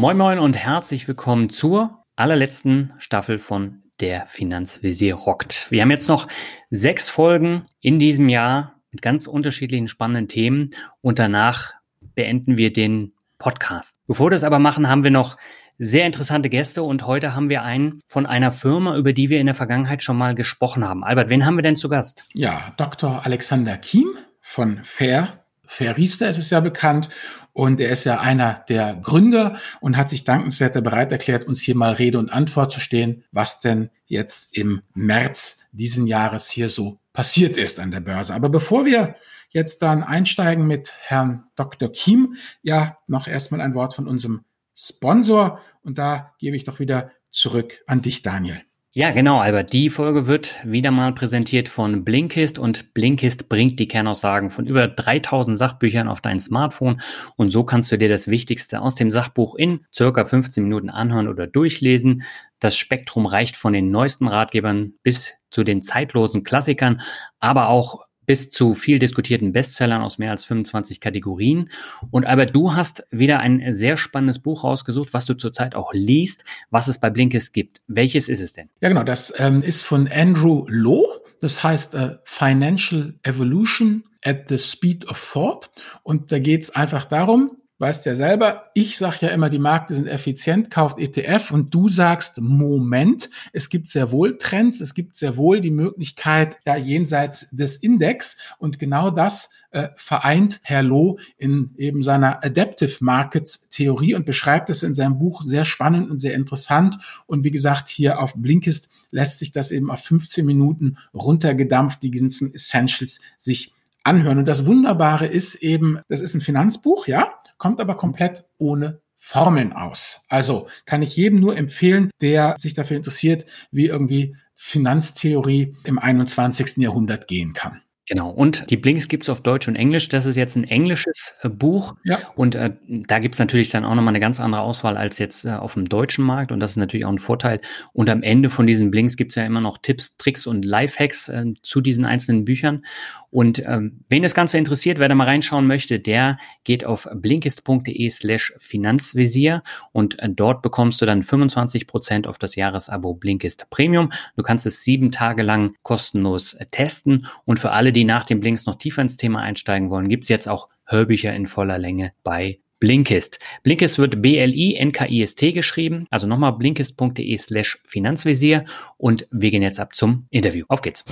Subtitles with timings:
[0.00, 5.70] Moin Moin und herzlich willkommen zur allerletzten Staffel von Der Finanzvisier rockt.
[5.70, 6.26] Wir haben jetzt noch
[6.70, 10.70] sechs Folgen in diesem Jahr mit ganz unterschiedlichen spannenden Themen
[11.02, 11.74] und danach
[12.14, 13.96] beenden wir den Podcast.
[14.06, 15.36] Bevor wir das aber machen, haben wir noch
[15.76, 19.44] sehr interessante Gäste und heute haben wir einen von einer Firma, über die wir in
[19.44, 21.04] der Vergangenheit schon mal gesprochen haben.
[21.04, 22.24] Albert, wen haben wir denn zu Gast?
[22.32, 23.26] Ja, Dr.
[23.26, 24.08] Alexander Kiem
[24.40, 25.39] von Fair
[25.70, 27.08] Fair Riester ist es ja bekannt.
[27.52, 31.76] Und er ist ja einer der Gründer und hat sich dankenswerter bereit erklärt, uns hier
[31.76, 36.98] mal Rede und Antwort zu stehen, was denn jetzt im März diesen Jahres hier so
[37.12, 38.34] passiert ist an der Börse.
[38.34, 39.14] Aber bevor wir
[39.50, 41.90] jetzt dann einsteigen mit Herrn Dr.
[41.90, 45.60] Kiem, ja, noch erstmal ein Wort von unserem Sponsor.
[45.82, 48.60] Und da gebe ich doch wieder zurück an dich, Daniel.
[48.92, 49.72] Ja, genau, Albert.
[49.72, 54.88] Die Folge wird wieder mal präsentiert von Blinkist und Blinkist bringt die Kernaussagen von über
[54.88, 57.00] 3000 Sachbüchern auf dein Smartphone
[57.36, 61.28] und so kannst du dir das Wichtigste aus dem Sachbuch in circa 15 Minuten anhören
[61.28, 62.24] oder durchlesen.
[62.58, 67.00] Das Spektrum reicht von den neuesten Ratgebern bis zu den zeitlosen Klassikern,
[67.38, 71.68] aber auch bis zu viel diskutierten Bestsellern aus mehr als 25 Kategorien.
[72.12, 76.44] Und Albert, du hast wieder ein sehr spannendes Buch rausgesucht, was du zurzeit auch liest,
[76.70, 77.80] was es bei Blinkist gibt.
[77.88, 78.68] Welches ist es denn?
[78.80, 81.20] Ja, genau, das ähm, ist von Andrew Lowe.
[81.40, 85.68] Das heißt äh, Financial Evolution at the Speed of Thought.
[86.04, 89.94] Und da geht es einfach darum, weißt ja selber, ich sage ja immer, die Märkte
[89.94, 95.16] sind effizient, kauft ETF und du sagst, Moment, es gibt sehr wohl Trends, es gibt
[95.16, 101.18] sehr wohl die Möglichkeit, ja, jenseits des Index und genau das äh, vereint Herr Loh
[101.38, 106.18] in eben seiner Adaptive Markets Theorie und beschreibt es in seinem Buch sehr spannend und
[106.18, 106.98] sehr interessant.
[107.26, 112.10] Und wie gesagt, hier auf Blinkist lässt sich das eben auf 15 Minuten runtergedampft, die
[112.10, 114.38] ganzen Essentials sich anhören.
[114.38, 119.72] Und das Wunderbare ist eben, das ist ein Finanzbuch, ja, kommt aber komplett ohne Formeln
[119.72, 120.24] aus.
[120.28, 126.78] Also kann ich jedem nur empfehlen, der sich dafür interessiert, wie irgendwie Finanztheorie im 21.
[126.78, 127.82] Jahrhundert gehen kann.
[128.10, 128.28] Genau.
[128.28, 130.08] Und die Blinks gibt es auf Deutsch und Englisch.
[130.08, 131.94] Das ist jetzt ein englisches äh, Buch.
[132.02, 132.18] Ja.
[132.34, 135.44] Und äh, da gibt es natürlich dann auch nochmal eine ganz andere Auswahl als jetzt
[135.44, 136.50] äh, auf dem deutschen Markt.
[136.50, 137.60] Und das ist natürlich auch ein Vorteil.
[137.92, 141.28] Und am Ende von diesen Blinks gibt es ja immer noch Tipps, Tricks und Lifehacks
[141.28, 142.82] äh, zu diesen einzelnen Büchern.
[143.30, 148.10] Und ähm, wen das Ganze interessiert, wer da mal reinschauen möchte, der geht auf blinkist.de
[148.10, 149.62] slash Finanzvisier
[149.92, 154.10] und äh, dort bekommst du dann 25 Prozent auf das Jahresabo Blinkist Premium.
[154.36, 157.26] Du kannst es sieben Tage lang kostenlos äh, testen.
[157.44, 160.48] Und für alle, die nach dem Blinks noch tiefer ins Thema einsteigen wollen, gibt's jetzt
[160.48, 163.38] auch Hörbücher in voller Länge bei Blinkist.
[163.62, 166.06] Blinkist wird B-L-I-N-K-I-S-T geschrieben.
[166.10, 168.64] Also nochmal blinkist.de slash Finanzvisier.
[168.96, 170.64] Und wir gehen jetzt ab zum Interview.
[170.68, 171.04] Auf geht's.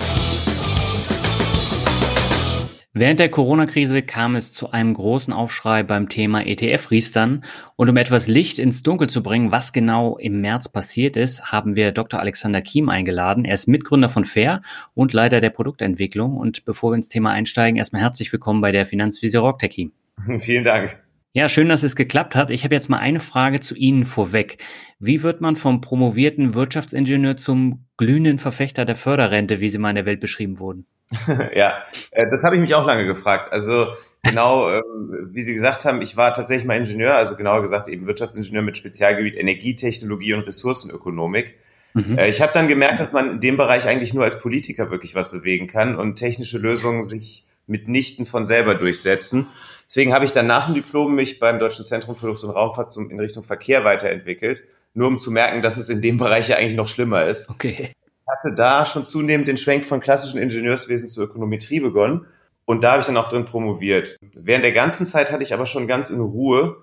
[2.99, 7.45] Während der Corona-Krise kam es zu einem großen Aufschrei beim Thema ETF-Riestern.
[7.77, 11.77] Und um etwas Licht ins Dunkel zu bringen, was genau im März passiert ist, haben
[11.77, 12.19] wir Dr.
[12.19, 13.45] Alexander Kiem eingeladen.
[13.45, 14.59] Er ist Mitgründer von Fair
[14.95, 16.35] und Leiter der Produktentwicklung.
[16.35, 19.93] Und bevor wir ins Thema einsteigen, erstmal herzlich willkommen bei der Finanzvisier Rocktech Kiem.
[20.39, 21.01] Vielen Dank.
[21.31, 22.51] Ja, schön, dass es geklappt hat.
[22.51, 24.57] Ich habe jetzt mal eine Frage zu Ihnen vorweg.
[24.99, 29.95] Wie wird man vom promovierten Wirtschaftsingenieur zum glühenden Verfechter der Förderrente, wie sie mal in
[29.95, 30.85] der Welt beschrieben wurden?
[31.55, 33.51] ja, äh, das habe ich mich auch lange gefragt.
[33.51, 33.87] Also
[34.23, 38.07] genau, ähm, wie Sie gesagt haben, ich war tatsächlich mal Ingenieur, also genauer gesagt eben
[38.07, 41.55] Wirtschaftsingenieur mit Spezialgebiet Energietechnologie und Ressourcenökonomik.
[41.93, 42.17] Mhm.
[42.17, 45.15] Äh, ich habe dann gemerkt, dass man in dem Bereich eigentlich nur als Politiker wirklich
[45.15, 49.47] was bewegen kann und technische Lösungen sich mitnichten von selber durchsetzen.
[49.85, 52.95] Deswegen habe ich dann nach dem Diplom mich beim Deutschen Zentrum für Luft- und Raumfahrt
[52.97, 56.75] in Richtung Verkehr weiterentwickelt, nur um zu merken, dass es in dem Bereich ja eigentlich
[56.75, 57.49] noch schlimmer ist.
[57.49, 57.93] Okay
[58.29, 62.25] hatte da schon zunehmend den Schwenk von klassischen Ingenieurswesen zur Ökonometrie begonnen.
[62.65, 64.17] Und da habe ich dann auch drin promoviert.
[64.33, 66.77] Während der ganzen Zeit hatte ich aber schon ganz in Ruhe,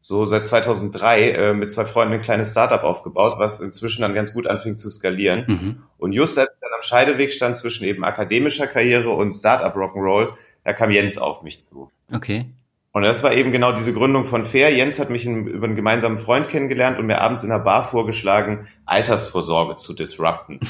[0.00, 4.32] so seit 2003, äh, mit zwei Freunden ein kleines Startup aufgebaut, was inzwischen dann ganz
[4.32, 5.44] gut anfing zu skalieren.
[5.46, 5.82] Mhm.
[5.98, 10.32] Und just als ich dann am Scheideweg stand zwischen eben akademischer Karriere und Startup Rock'n'Roll,
[10.64, 11.90] da kam Jens auf mich zu.
[12.12, 12.46] Okay.
[12.96, 14.74] Und das war eben genau diese Gründung von Fair.
[14.74, 17.86] Jens hat mich in, über einen gemeinsamen Freund kennengelernt und mir abends in der Bar
[17.90, 20.60] vorgeschlagen, Altersvorsorge zu disrupten.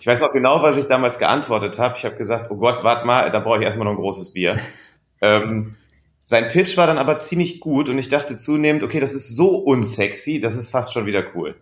[0.00, 1.94] Ich weiß auch genau, was ich damals geantwortet habe.
[1.96, 4.56] Ich habe gesagt, oh Gott, warte mal, da brauche ich erstmal noch ein großes Bier.
[5.22, 5.76] ähm,
[6.24, 9.50] sein Pitch war dann aber ziemlich gut und ich dachte zunehmend, okay, das ist so
[9.56, 11.54] unsexy, das ist fast schon wieder cool.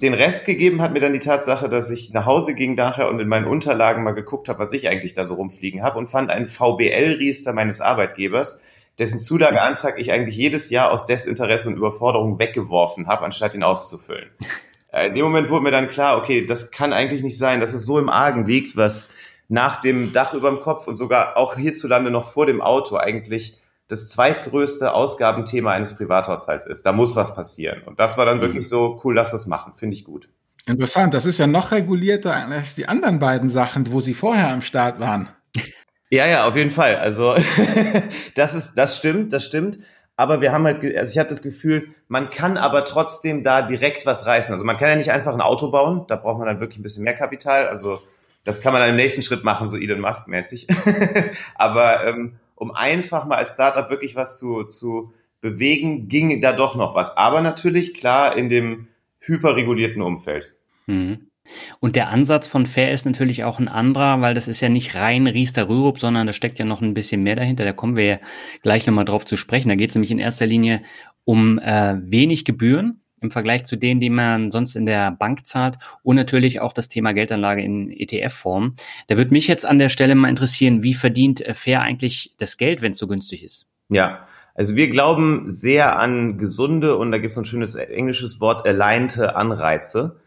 [0.00, 3.18] Den Rest gegeben hat mir dann die Tatsache, dass ich nach Hause ging nachher und
[3.18, 6.30] in meinen Unterlagen mal geguckt habe, was ich eigentlich da so rumfliegen habe und fand
[6.30, 8.60] einen VBL-Riester meines Arbeitgebers,
[8.98, 14.30] dessen Zulageantrag ich eigentlich jedes Jahr aus Desinteresse und Überforderung weggeworfen habe, anstatt ihn auszufüllen.
[14.92, 17.72] Äh, in dem Moment wurde mir dann klar, okay, das kann eigentlich nicht sein, dass
[17.72, 19.10] es so im Argen liegt, was
[19.48, 23.58] nach dem Dach über dem Kopf und sogar auch hierzulande noch vor dem Auto eigentlich
[23.88, 26.86] das zweitgrößte Ausgabenthema eines Privathaushalts ist.
[26.86, 27.82] Da muss was passieren.
[27.84, 28.68] Und das war dann wirklich mhm.
[28.68, 29.72] so, cool, lass das machen.
[29.76, 30.28] Finde ich gut.
[30.66, 31.14] Interessant.
[31.14, 34.98] Das ist ja noch regulierter als die anderen beiden Sachen, wo Sie vorher am Start
[34.98, 35.28] waren.
[36.10, 36.96] Ja, ja, auf jeden Fall.
[36.96, 37.34] Also
[38.34, 39.78] das ist, das stimmt, das stimmt.
[40.16, 44.06] Aber wir haben halt, also ich habe das Gefühl, man kann aber trotzdem da direkt
[44.06, 44.52] was reißen.
[44.52, 46.04] Also man kann ja nicht einfach ein Auto bauen.
[46.08, 47.66] Da braucht man dann wirklich ein bisschen mehr Kapital.
[47.68, 48.00] Also
[48.44, 50.68] das kann man dann im nächsten Schritt machen, so Elon Musk mäßig.
[51.54, 55.12] aber ähm, um einfach mal als Startup wirklich was zu, zu
[55.42, 57.16] bewegen, ging da doch noch was.
[57.16, 58.88] Aber natürlich klar in dem
[59.20, 60.54] hyperregulierten Umfeld.
[60.86, 61.28] Mhm.
[61.80, 64.94] Und der Ansatz von Fair ist natürlich auch ein anderer, weil das ist ja nicht
[64.94, 67.64] rein Riester Rürup, sondern da steckt ja noch ein bisschen mehr dahinter.
[67.64, 68.18] Da kommen wir ja
[68.62, 69.68] gleich nochmal drauf zu sprechen.
[69.68, 70.82] Da geht es nämlich in erster Linie
[71.24, 75.76] um äh, wenig Gebühren im Vergleich zu denen, die man sonst in der Bank zahlt
[76.02, 78.74] und natürlich auch das Thema Geldanlage in ETF-Form.
[79.08, 82.56] Da würde mich jetzt an der Stelle mal interessieren, wie verdient äh, Fair eigentlich das
[82.56, 83.66] Geld, wenn es so günstig ist?
[83.88, 88.66] Ja, also wir glauben sehr an gesunde und da gibt es ein schönes englisches Wort,
[88.66, 90.20] alignte Anreize.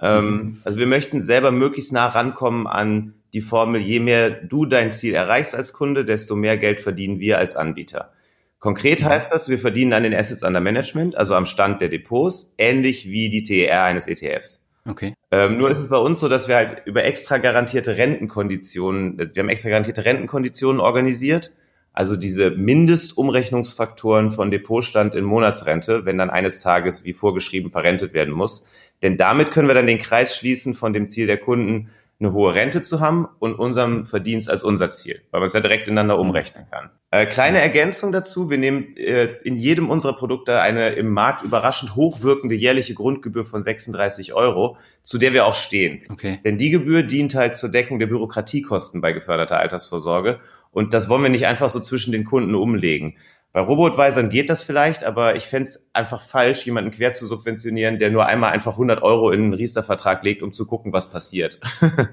[0.00, 0.58] Ähm, mhm.
[0.64, 5.14] Also wir möchten selber möglichst nah rankommen an die Formel, je mehr du dein Ziel
[5.14, 8.12] erreichst als Kunde, desto mehr Geld verdienen wir als Anbieter.
[8.58, 9.06] Konkret mhm.
[9.06, 13.10] heißt das, wir verdienen an den Assets under Management, also am Stand der Depots, ähnlich
[13.10, 14.64] wie die TER eines ETFs.
[14.86, 15.14] Okay.
[15.30, 19.42] Ähm, nur ist es bei uns so, dass wir halt über extra garantierte Rentenkonditionen, wir
[19.42, 21.52] haben extra garantierte Rentenkonditionen organisiert
[21.94, 28.34] also diese Mindestumrechnungsfaktoren von Depotstand in Monatsrente, wenn dann eines Tages wie vorgeschrieben verrentet werden
[28.34, 28.66] muss.
[29.04, 31.90] Denn damit können wir dann den Kreis schließen von dem Ziel der Kunden,
[32.20, 35.60] eine hohe Rente zu haben und unserem Verdienst als unser Ziel, weil man es ja
[35.60, 36.90] direkt ineinander umrechnen kann.
[37.10, 41.96] Äh, kleine Ergänzung dazu, wir nehmen äh, in jedem unserer Produkte eine im Markt überraschend
[41.96, 46.02] hochwirkende jährliche Grundgebühr von 36 Euro, zu der wir auch stehen.
[46.08, 46.40] Okay.
[46.44, 50.40] Denn die Gebühr dient halt zur Deckung der Bürokratiekosten bei geförderter Altersvorsorge
[50.70, 53.16] und das wollen wir nicht einfach so zwischen den Kunden umlegen.
[53.54, 58.00] Bei Robotweisern geht das vielleicht, aber ich fände es einfach falsch, jemanden quer zu subventionieren,
[58.00, 61.60] der nur einmal einfach 100 Euro in einen Riester-Vertrag legt, um zu gucken, was passiert.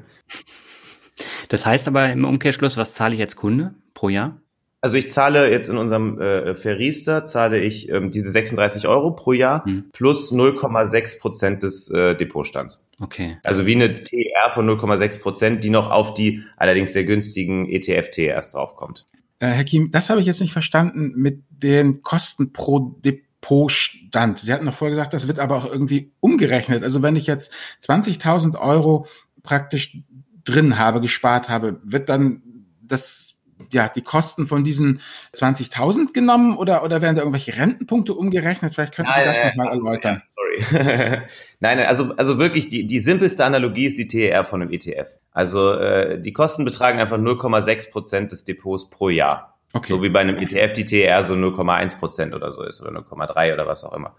[1.50, 4.38] das heißt aber im Umkehrschluss, was zahle ich als Kunde pro Jahr?
[4.82, 9.34] Also ich zahle jetzt in unserem äh, Verriester, zahle ich ähm, diese 36 Euro pro
[9.34, 9.86] Jahr hm.
[9.94, 12.86] plus 0,6 Prozent des äh, Depotstands.
[13.00, 13.40] Okay.
[13.44, 18.52] Also wie eine TR von 0,6 Prozent, die noch auf die allerdings sehr günstigen ETF-TRs
[18.52, 19.08] draufkommt.
[19.42, 24.38] Äh, Herr Kim, das habe ich jetzt nicht verstanden mit den Kosten pro Depotstand.
[24.38, 26.84] Sie hatten noch vorher gesagt, das wird aber auch irgendwie umgerechnet.
[26.84, 27.52] Also wenn ich jetzt
[27.84, 29.08] 20.000 Euro
[29.42, 29.98] praktisch
[30.46, 32.44] drin habe, gespart habe, wird dann
[32.84, 33.40] das
[33.72, 35.02] ja, die Kosten von diesen
[35.34, 38.76] 20.000 genommen oder, oder werden da irgendwelche Rentenpunkte umgerechnet?
[38.76, 40.22] Vielleicht könnten Sie das nochmal erläutern.
[40.36, 40.84] Sorry.
[41.60, 45.08] nein, nein, also, also wirklich die, die simpelste Analogie ist die TER von einem ETF.
[45.31, 49.57] Also äh, die Kosten betragen einfach 0,6 Prozent des Depots pro Jahr.
[49.74, 49.94] Okay.
[49.94, 53.54] So wie bei einem ETF die TER so 0,1 Prozent oder so ist oder 0,3
[53.54, 54.16] oder was auch immer.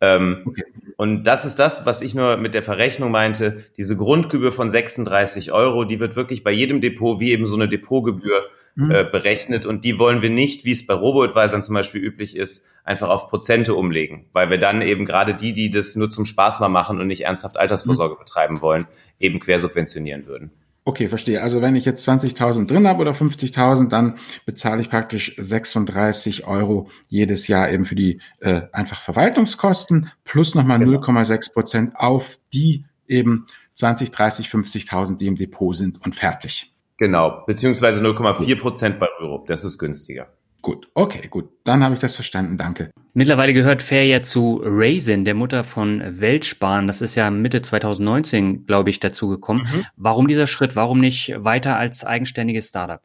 [0.00, 0.64] Ähm, okay.
[0.96, 3.64] Und das ist das, was ich nur mit der Verrechnung meinte.
[3.76, 7.68] Diese Grundgebühr von 36 Euro, die wird wirklich bei jedem Depot wie eben so eine
[7.68, 8.44] Depotgebühr
[8.74, 8.90] mhm.
[8.90, 12.66] äh, berechnet und die wollen wir nicht, wie es bei Robo-Advisern zum Beispiel üblich ist,
[12.84, 16.60] einfach auf Prozente umlegen, weil wir dann eben gerade die, die das nur zum Spaß
[16.60, 18.18] mal machen und nicht ernsthaft Altersvorsorge mhm.
[18.18, 18.86] betreiben wollen,
[19.18, 20.50] eben quersubventionieren würden.
[20.84, 21.40] Okay, verstehe.
[21.40, 26.88] Also wenn ich jetzt 20.000 drin habe oder 50.000, dann bezahle ich praktisch 36 Euro
[27.08, 30.98] jedes Jahr eben für die äh, einfach Verwaltungskosten plus nochmal genau.
[30.98, 36.71] 0,6 Prozent auf die eben 20, 30, 50.000, die im Depot sind und fertig.
[37.02, 39.44] Genau, beziehungsweise 0,4 Prozent bei Euro.
[39.48, 40.28] Das ist günstiger.
[40.60, 41.48] Gut, okay, gut.
[41.64, 42.92] Dann habe ich das verstanden, danke.
[43.12, 46.86] Mittlerweile gehört Fair ja zu Raisin, der Mutter von Weltsparen.
[46.86, 49.62] Das ist ja Mitte 2019, glaube ich, dazu gekommen.
[49.62, 49.84] Mhm.
[49.96, 50.76] Warum dieser Schritt?
[50.76, 53.02] Warum nicht weiter als eigenständiges Startup?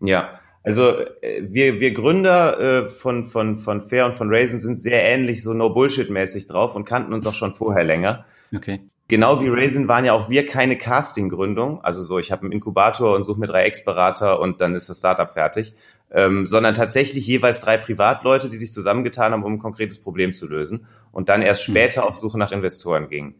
[0.00, 4.76] Ja, also äh, wir, wir Gründer äh, von, von, von Fair und von Raisin sind
[4.76, 8.26] sehr ähnlich, so No-Bullshit-mäßig drauf und kannten uns auch schon vorher länger.
[8.54, 12.52] Okay genau wie Raisin waren ja auch wir keine Casting-Gründung, also so, ich habe einen
[12.52, 15.74] Inkubator und suche mir drei Ex-Berater und dann ist das Startup fertig,
[16.10, 20.46] ähm, sondern tatsächlich jeweils drei Privatleute, die sich zusammengetan haben, um ein konkretes Problem zu
[20.46, 21.74] lösen und dann erst hm.
[21.74, 23.34] später auf Suche nach Investoren gingen.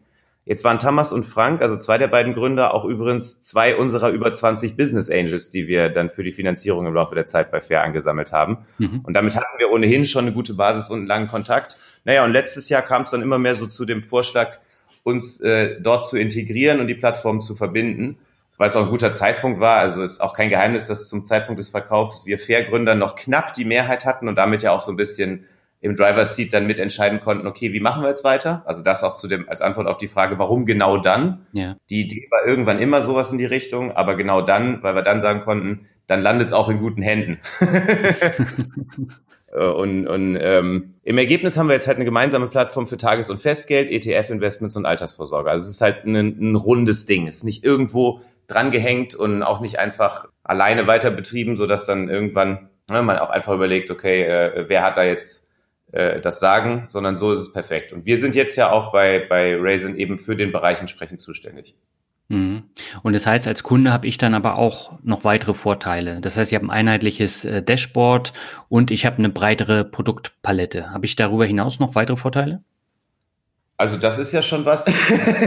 [0.47, 4.31] Jetzt waren Thomas und Frank, also zwei der beiden Gründer, auch übrigens zwei unserer über
[4.31, 7.81] 20 Business Angels, die wir dann für die Finanzierung im Laufe der Zeit bei Fair
[7.81, 8.59] angesammelt haben.
[8.77, 8.99] Mhm.
[9.01, 11.77] Und damit hatten wir ohnehin schon eine gute Basis und einen langen Kontakt.
[12.03, 14.59] Naja, und letztes Jahr kam es dann immer mehr so zu dem Vorschlag,
[15.05, 18.17] uns äh, dort zu integrieren und die Plattform zu verbinden,
[18.57, 19.77] weil es auch ein guter Zeitpunkt war.
[19.77, 23.65] Also ist auch kein Geheimnis, dass zum Zeitpunkt des Verkaufs wir Fair-Gründer noch knapp die
[23.65, 25.45] Mehrheit hatten und damit ja auch so ein bisschen
[25.79, 28.63] im Driver's Seat dann mitentscheiden konnten, okay, wie machen wir jetzt weiter?
[28.65, 31.45] Also das auch zu dem, als Antwort auf die Frage, warum genau dann?
[31.51, 31.75] Ja.
[31.91, 35.21] Die Idee war irgendwann immer sowas in die Richtung, aber genau dann, weil wir dann
[35.21, 37.39] sagen konnten, dann landet es auch in guten Händen.
[39.55, 43.29] Äh, und, und ähm, im Ergebnis haben wir jetzt halt eine gemeinsame Plattform für Tages-
[43.29, 45.49] und Festgeld, ETF-Investments und Altersvorsorge.
[45.49, 47.27] Also es ist halt ein, ein rundes Ding.
[47.27, 52.69] Es ist nicht irgendwo drangehängt und auch nicht einfach alleine weiter betrieben, sodass dann irgendwann
[52.89, 55.49] ne, man auch einfach überlegt, okay, äh, wer hat da jetzt
[55.91, 57.93] äh, das Sagen, sondern so ist es perfekt.
[57.93, 61.75] Und wir sind jetzt ja auch bei, bei Raisin eben für den Bereich entsprechend zuständig.
[62.27, 62.63] Mhm.
[63.03, 66.21] Und das heißt, als Kunde habe ich dann aber auch noch weitere Vorteile.
[66.21, 68.33] Das heißt, ich habe ein einheitliches äh, Dashboard
[68.67, 70.91] und ich habe eine breitere Produktpalette.
[70.91, 72.63] Habe ich darüber hinaus noch weitere Vorteile?
[73.77, 74.85] Also das ist ja schon was.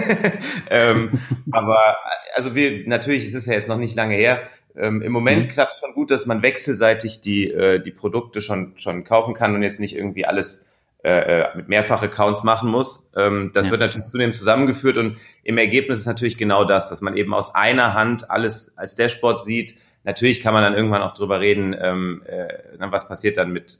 [0.70, 1.18] ähm,
[1.50, 1.96] aber
[2.34, 4.42] also wir natürlich, es ist ja jetzt noch nicht lange her.
[4.76, 5.48] Ähm, Im Moment mhm.
[5.48, 9.54] klappt es schon gut, dass man wechselseitig die äh, die Produkte schon schon kaufen kann
[9.54, 10.67] und jetzt nicht irgendwie alles
[11.08, 13.10] äh, äh, mit mehrfach Accounts machen muss.
[13.16, 13.70] Ähm, das ja.
[13.70, 17.54] wird natürlich zunehmend zusammengeführt und im Ergebnis ist natürlich genau das, dass man eben aus
[17.54, 19.76] einer Hand alles als Dashboard sieht.
[20.04, 22.48] Natürlich kann man dann irgendwann auch drüber reden, ähm, äh,
[22.78, 23.78] was passiert dann mit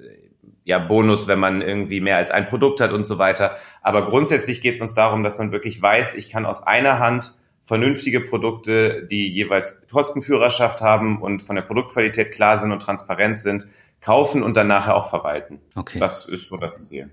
[0.65, 3.57] ja, Bonus, wenn man irgendwie mehr als ein Produkt hat und so weiter.
[3.83, 7.35] Aber grundsätzlich geht es uns darum, dass man wirklich weiß, ich kann aus einer Hand
[7.65, 13.67] vernünftige Produkte, die jeweils Kostenführerschaft haben und von der Produktqualität klar sind und transparent sind,
[14.01, 15.61] kaufen und dann nachher auch verwalten.
[15.75, 15.99] Okay.
[15.99, 17.11] Das ist so das Ziel.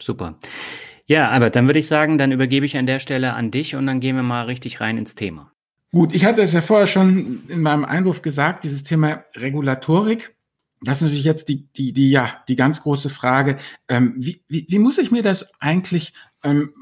[0.00, 0.38] Super.
[1.06, 3.86] Ja, aber dann würde ich sagen, dann übergebe ich an der Stelle an dich und
[3.86, 5.52] dann gehen wir mal richtig rein ins Thema.
[5.92, 10.34] Gut, ich hatte es ja vorher schon in meinem Einwurf gesagt, dieses Thema Regulatorik.
[10.80, 13.58] Das ist natürlich jetzt die, die, die, ja, die ganz große Frage.
[13.88, 16.12] Ähm, wie, wie, wie muss ich mir das eigentlich
[16.42, 16.72] ähm,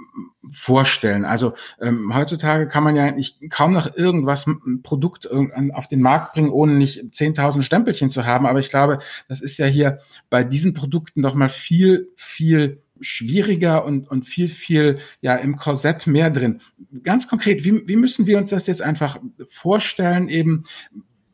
[0.51, 1.25] vorstellen.
[1.25, 6.35] Also ähm, heutzutage kann man ja eigentlich kaum noch irgendwas, ein Produkt auf den Markt
[6.35, 8.47] bringen, ohne nicht 10.000 Stempelchen zu haben.
[8.47, 9.99] Aber ich glaube, das ist ja hier
[10.31, 16.07] bei diesen Produkten doch mal viel, viel schwieriger und, und viel, viel ja im Korsett
[16.07, 16.61] mehr drin.
[17.03, 20.65] Ganz konkret, wie, wie müssen wir uns das jetzt einfach vorstellen, eben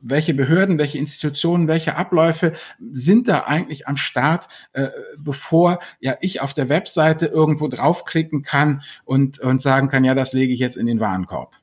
[0.00, 2.52] welche Behörden, welche Institutionen, welche Abläufe
[2.92, 4.88] sind da eigentlich am Start, äh,
[5.18, 10.32] bevor ja ich auf der Webseite irgendwo draufklicken kann und, und sagen kann, ja, das
[10.32, 11.54] lege ich jetzt in den Warenkorb.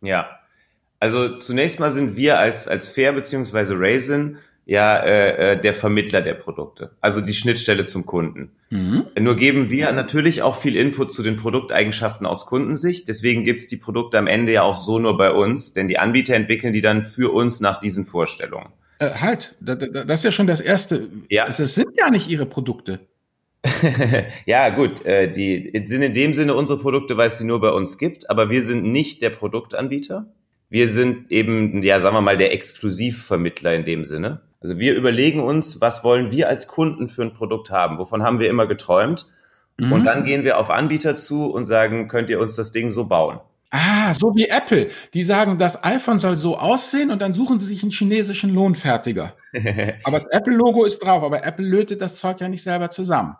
[0.00, 0.28] Ja,
[0.98, 6.20] also zunächst mal sind wir als, als Fair beziehungsweise Raisin ja äh, äh, der Vermittler
[6.20, 8.50] der Produkte, also die Schnittstelle zum Kunden.
[8.70, 9.06] Mhm.
[9.18, 13.08] Nur geben wir natürlich auch viel Input zu den Produkteigenschaften aus Kundensicht.
[13.08, 16.34] Deswegen gibt's die Produkte am Ende ja auch so nur bei uns, denn die Anbieter
[16.34, 18.70] entwickeln die dann für uns nach diesen Vorstellungen.
[18.98, 21.10] Äh, halt, das ist ja schon das Erste.
[21.30, 21.46] Ja.
[21.46, 23.00] Das sind ja nicht Ihre Produkte.
[24.46, 27.70] ja, gut, äh, die sind in dem Sinne unsere Produkte, weil es sie nur bei
[27.70, 30.26] uns gibt, aber wir sind nicht der Produktanbieter.
[30.68, 34.40] Wir sind eben, ja, sagen wir mal, der Exklusivvermittler in dem Sinne.
[34.60, 37.98] Also wir überlegen uns, was wollen wir als Kunden für ein Produkt haben?
[37.98, 39.26] Wovon haben wir immer geträumt?
[39.78, 39.92] Mhm.
[39.92, 43.04] Und dann gehen wir auf Anbieter zu und sagen, könnt ihr uns das Ding so
[43.04, 43.40] bauen?
[43.70, 44.88] Ah, so wie Apple.
[45.12, 49.34] Die sagen, das iPhone soll so aussehen und dann suchen sie sich einen chinesischen Lohnfertiger.
[50.04, 53.36] aber das Apple-Logo ist drauf, aber Apple lötet das Zeug ja nicht selber zusammen.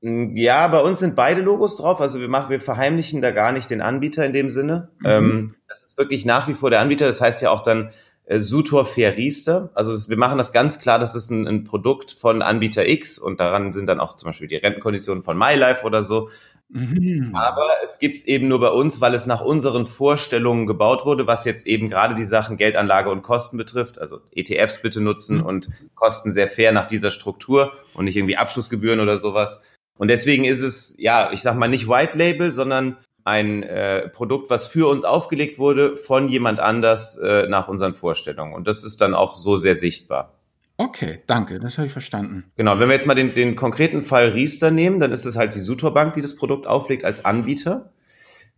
[0.00, 2.00] Mm, ja, bei uns sind beide Logos drauf.
[2.00, 4.88] Also wir machen, wir verheimlichen da gar nicht den Anbieter in dem Sinne.
[5.00, 5.06] Mhm.
[5.06, 7.06] Ähm, das ist wirklich nach wie vor der Anbieter.
[7.06, 7.90] Das heißt ja auch dann
[8.32, 9.70] äh, Sutor Fair Riester.
[9.74, 13.40] Also wir machen das ganz klar, das ist ein, ein, Produkt von Anbieter X und
[13.40, 16.30] daran sind dann auch zum Beispiel die Rentenkonditionen von MyLife oder so.
[16.70, 17.32] Mhm.
[17.34, 21.44] Aber es gibt's eben nur bei uns, weil es nach unseren Vorstellungen gebaut wurde, was
[21.44, 24.00] jetzt eben gerade die Sachen Geldanlage und Kosten betrifft.
[24.00, 25.46] Also ETFs bitte nutzen mhm.
[25.46, 29.62] und Kosten sehr fair nach dieser Struktur und nicht irgendwie Abschlussgebühren oder sowas.
[29.98, 34.50] Und deswegen ist es, ja, ich sag mal nicht White Label, sondern ein äh, Produkt,
[34.50, 38.54] was für uns aufgelegt wurde von jemand anders äh, nach unseren Vorstellungen.
[38.54, 40.34] Und das ist dann auch so sehr sichtbar.
[40.76, 42.44] Okay, danke, das habe ich verstanden.
[42.56, 45.54] Genau, wenn wir jetzt mal den, den konkreten Fall Riester nehmen, dann ist es halt
[45.54, 47.92] die Sutor Bank, die das Produkt auflegt als Anbieter.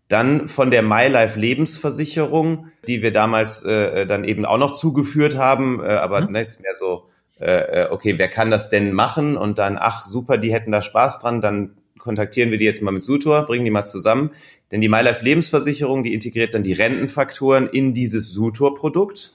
[0.08, 5.82] Dann von der MyLife Lebensversicherung, die wir damals äh, dann eben auch noch zugeführt haben,
[5.82, 6.36] äh, aber mhm.
[6.36, 7.08] jetzt mehr so,
[7.40, 9.36] äh, äh, okay, wer kann das denn machen?
[9.36, 12.90] Und dann, ach super, die hätten da Spaß dran, dann kontaktieren wir die jetzt mal
[12.90, 14.30] mit Sutor, bringen die mal zusammen.
[14.70, 19.32] Denn die MyLife Lebensversicherung, die integriert dann die Rentenfaktoren in dieses Sutor-Produkt.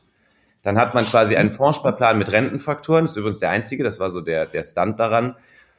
[0.62, 3.06] Dann hat man quasi einen Fondssparplan mit Rentenfaktoren.
[3.06, 5.36] Das ist übrigens der einzige, das war so der, der Stand daran.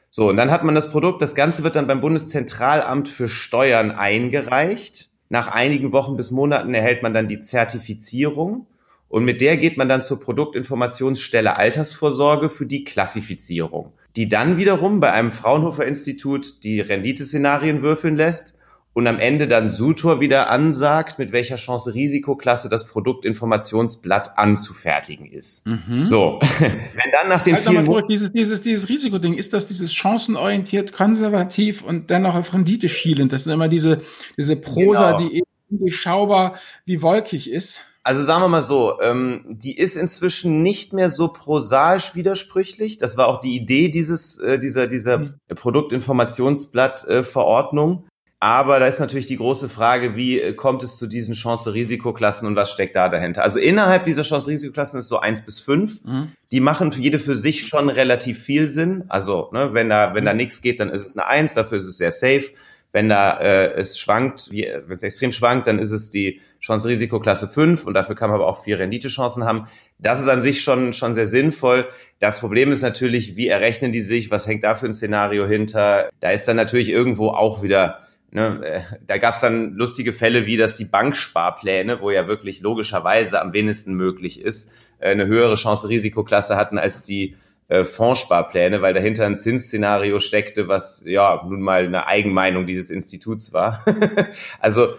[0.09, 3.91] So, und dann hat man das Produkt, das Ganze wird dann beim Bundeszentralamt für Steuern
[3.91, 5.09] eingereicht.
[5.29, 8.67] Nach einigen Wochen bis Monaten erhält man dann die Zertifizierung.
[9.07, 14.99] Und mit der geht man dann zur Produktinformationsstelle Altersvorsorge für die Klassifizierung die dann wiederum
[14.99, 18.57] bei einem Fraunhofer Institut die Renditeszenarien würfeln lässt
[18.93, 25.65] und am Ende dann Sutor wieder ansagt, mit welcher Chance-Risikoklasse das Produktinformationsblatt anzufertigen ist.
[25.65, 26.09] Mhm.
[26.09, 29.93] So, wenn dann nach den halt vielen durch, dieses, dieses, dieses Risikoding, ist das dieses
[29.93, 33.31] chancenorientiert, konservativ und dennoch auf Rendite schielend?
[33.31, 34.01] Das sind immer diese,
[34.37, 35.29] diese Prosa, genau.
[35.29, 37.81] die eben durchschaubar wie wolkig ist.
[38.03, 42.97] Also sagen wir mal so, ähm, die ist inzwischen nicht mehr so prosaisch widersprüchlich.
[42.97, 45.35] Das war auch die Idee dieses, äh, dieser, dieser mhm.
[45.53, 48.05] Produktinformationsblatt-Verordnung.
[48.43, 52.55] Aber da ist natürlich die große Frage, wie äh, kommt es zu diesen Chance-Risikoklassen und
[52.55, 53.43] was steckt da dahinter?
[53.43, 56.03] Also innerhalb dieser Chance-Risikoklassen ist so eins bis fünf.
[56.03, 56.31] Mhm.
[56.51, 59.03] Die machen für jede für sich schon relativ viel Sinn.
[59.09, 60.37] Also ne, wenn da wenn da mhm.
[60.37, 61.53] nichts geht, dann ist es eine eins.
[61.53, 62.45] Dafür ist es sehr safe.
[62.91, 67.85] Wenn da äh, es schwankt, wenn es extrem schwankt, dann ist es die Chance-Risiko-Klasse 5
[67.85, 69.67] und dafür kann man aber auch vier Renditechancen haben.
[69.97, 71.87] Das ist an sich schon, schon sehr sinnvoll.
[72.19, 74.29] Das Problem ist natürlich, wie errechnen die sich?
[74.29, 76.09] Was hängt da für ein Szenario hinter?
[76.19, 78.01] Da ist dann natürlich irgendwo auch wieder
[78.33, 82.61] Ne, äh, da gab es dann lustige Fälle, wie dass die Banksparpläne, wo ja wirklich
[82.61, 87.35] logischerweise am wenigsten möglich ist, äh, eine höhere Chance-Risikoklasse hatten als die
[87.71, 93.53] äh, Fondssparpläne, weil dahinter ein Zinsszenario steckte, was ja nun mal eine Eigenmeinung dieses Instituts
[93.53, 93.85] war.
[94.59, 94.95] also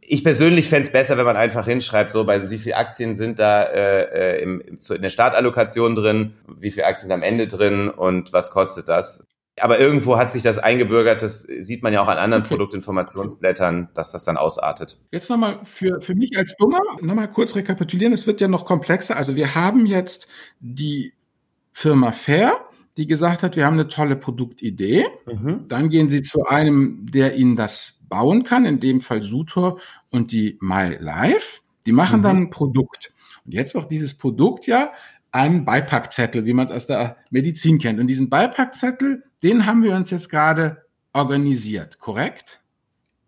[0.00, 3.40] ich persönlich fände es besser, wenn man einfach hinschreibt, so bei wie viele Aktien sind
[3.40, 7.88] da äh, äh im, in der Startallokation drin, wie viele Aktien sind am Ende drin
[7.88, 9.26] und was kostet das.
[9.58, 12.50] Aber irgendwo hat sich das eingebürgert, das sieht man ja auch an anderen okay.
[12.50, 15.00] Produktinformationsblättern, dass das dann ausartet.
[15.10, 19.16] Jetzt nochmal für, für mich als Dummer, nochmal kurz rekapitulieren, es wird ja noch komplexer.
[19.16, 20.28] Also wir haben jetzt
[20.60, 21.13] die
[21.74, 22.60] Firma Fair,
[22.96, 25.06] die gesagt hat, wir haben eine tolle Produktidee.
[25.26, 25.66] Mhm.
[25.68, 30.30] Dann gehen sie zu einem, der ihnen das bauen kann, in dem Fall Sutor und
[30.30, 31.60] die MyLife.
[31.84, 32.22] Die machen mhm.
[32.22, 33.12] dann ein Produkt.
[33.44, 34.92] Und jetzt wird dieses Produkt ja
[35.32, 37.98] einen Beipackzettel, wie man es aus der Medizin kennt.
[37.98, 42.60] Und diesen Beipackzettel, den haben wir uns jetzt gerade organisiert, korrekt?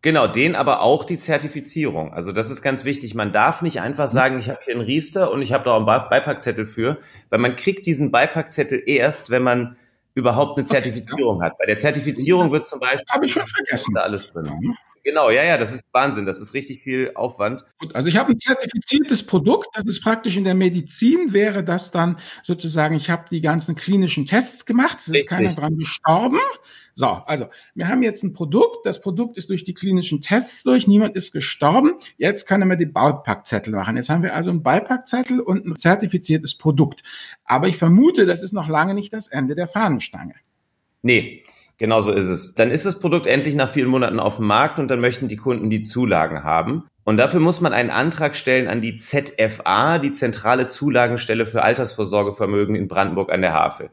[0.06, 2.14] Genau, den aber auch die Zertifizierung.
[2.14, 3.16] Also das ist ganz wichtig.
[3.16, 5.78] Man darf nicht einfach sagen, ich habe hier einen Riester und ich habe da auch
[5.78, 6.98] einen Beipackzettel für,
[7.28, 9.74] weil man kriegt diesen Beipackzettel erst, wenn man
[10.14, 11.58] überhaupt eine Zertifizierung hat.
[11.58, 14.76] Bei der Zertifizierung wird zum Beispiel habe ich schon vergessen da alles drin.
[15.06, 16.26] Genau, ja, ja, das ist Wahnsinn.
[16.26, 17.64] Das ist richtig viel Aufwand.
[17.78, 19.68] Gut, also ich habe ein zertifiziertes Produkt.
[19.74, 24.26] Das ist praktisch in der Medizin wäre das dann sozusagen, ich habe die ganzen klinischen
[24.26, 24.98] Tests gemacht.
[24.98, 25.28] Es ist richtig.
[25.28, 26.40] keiner dran gestorben.
[26.96, 30.88] So, also wir haben jetzt ein Produkt, das Produkt ist durch die klinischen Tests durch,
[30.88, 31.92] niemand ist gestorben.
[32.16, 33.94] Jetzt kann er mir die Beipackzettel machen.
[33.94, 37.04] Jetzt haben wir also einen Beipackzettel und ein zertifiziertes Produkt.
[37.44, 40.34] Aber ich vermute, das ist noch lange nicht das Ende der Fahnenstange.
[41.02, 41.44] Nee,
[41.78, 42.54] genau so ist es.
[42.54, 45.36] Dann ist das Produkt endlich nach vielen Monaten auf dem Markt und dann möchten die
[45.36, 46.84] Kunden die Zulagen haben.
[47.04, 52.74] Und dafür muss man einen Antrag stellen an die ZFA, die Zentrale Zulagenstelle für Altersvorsorgevermögen
[52.74, 53.90] in Brandenburg an der Havel.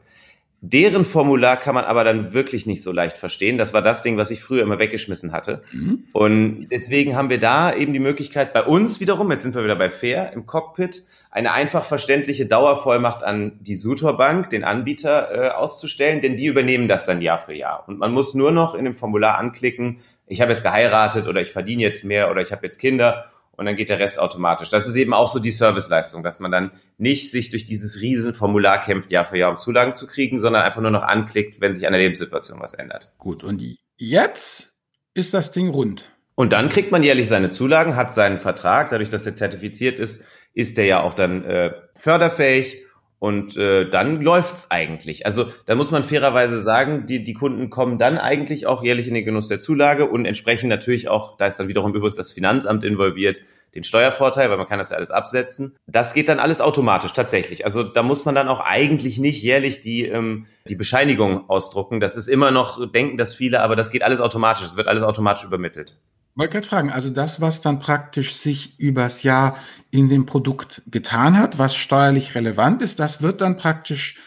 [0.66, 3.58] Deren Formular kann man aber dann wirklich nicht so leicht verstehen.
[3.58, 5.62] Das war das Ding, was ich früher immer weggeschmissen hatte.
[5.72, 6.04] Mhm.
[6.12, 9.76] Und deswegen haben wir da eben die Möglichkeit, bei uns wiederum, jetzt sind wir wieder
[9.76, 15.48] bei Fair im Cockpit, eine einfach verständliche Dauervollmacht an die Sutor Bank, den Anbieter, äh,
[15.48, 17.88] auszustellen, denn die übernehmen das dann Jahr für Jahr.
[17.88, 21.50] Und man muss nur noch in dem Formular anklicken, ich habe jetzt geheiratet oder ich
[21.50, 24.70] verdiene jetzt mehr oder ich habe jetzt Kinder und dann geht der Rest automatisch.
[24.70, 28.80] Das ist eben auch so die Serviceleistung, dass man dann nicht sich durch dieses Riesenformular
[28.80, 31.84] kämpft, Jahr für Jahr, um Zulagen zu kriegen, sondern einfach nur noch anklickt, wenn sich
[31.84, 33.12] an der Lebenssituation was ändert.
[33.18, 33.60] Gut, und
[33.96, 34.72] jetzt
[35.14, 36.04] ist das Ding rund.
[36.36, 40.24] Und dann kriegt man jährlich seine Zulagen, hat seinen Vertrag, dadurch, dass er zertifiziert ist,
[40.54, 42.78] ist der ja auch dann äh, förderfähig
[43.18, 45.26] und äh, dann läuft's eigentlich.
[45.26, 49.14] Also da muss man fairerweise sagen, die, die Kunden kommen dann eigentlich auch jährlich in
[49.14, 52.84] den Genuss der Zulage und entsprechend natürlich auch, da ist dann wiederum übrigens das Finanzamt
[52.84, 53.40] involviert,
[53.74, 55.76] den Steuervorteil, weil man kann das ja alles absetzen.
[55.86, 57.64] Das geht dann alles automatisch tatsächlich.
[57.64, 62.00] Also da muss man dann auch eigentlich nicht jährlich die, ähm, die Bescheinigung ausdrucken.
[62.00, 64.66] Das ist immer noch, denken das viele, aber das geht alles automatisch.
[64.66, 65.98] Es wird alles automatisch übermittelt.
[66.36, 69.56] Wollte gerade fragen, also das, was dann praktisch sich übers Jahr
[69.90, 74.18] in dem Produkt getan hat, was steuerlich relevant ist, das wird dann praktisch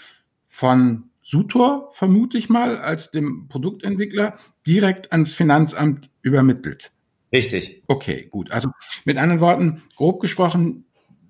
[0.48, 6.92] von Sutor, vermute ich mal, als dem Produktentwickler direkt ans Finanzamt übermittelt.
[7.32, 7.84] Richtig.
[7.88, 8.52] Okay, gut.
[8.52, 8.70] Also
[9.06, 10.86] mit anderen Worten, grob gesprochen,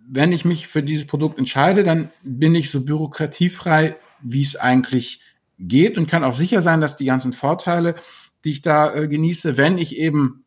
[0.10, 5.22] wenn ich mich für dieses Produkt entscheide, dann bin ich so bürokratiefrei, wie es eigentlich
[5.60, 7.96] geht und kann auch sicher sein, dass die ganzen Vorteile,
[8.46, 10.46] die ich da äh, genieße, wenn ich eben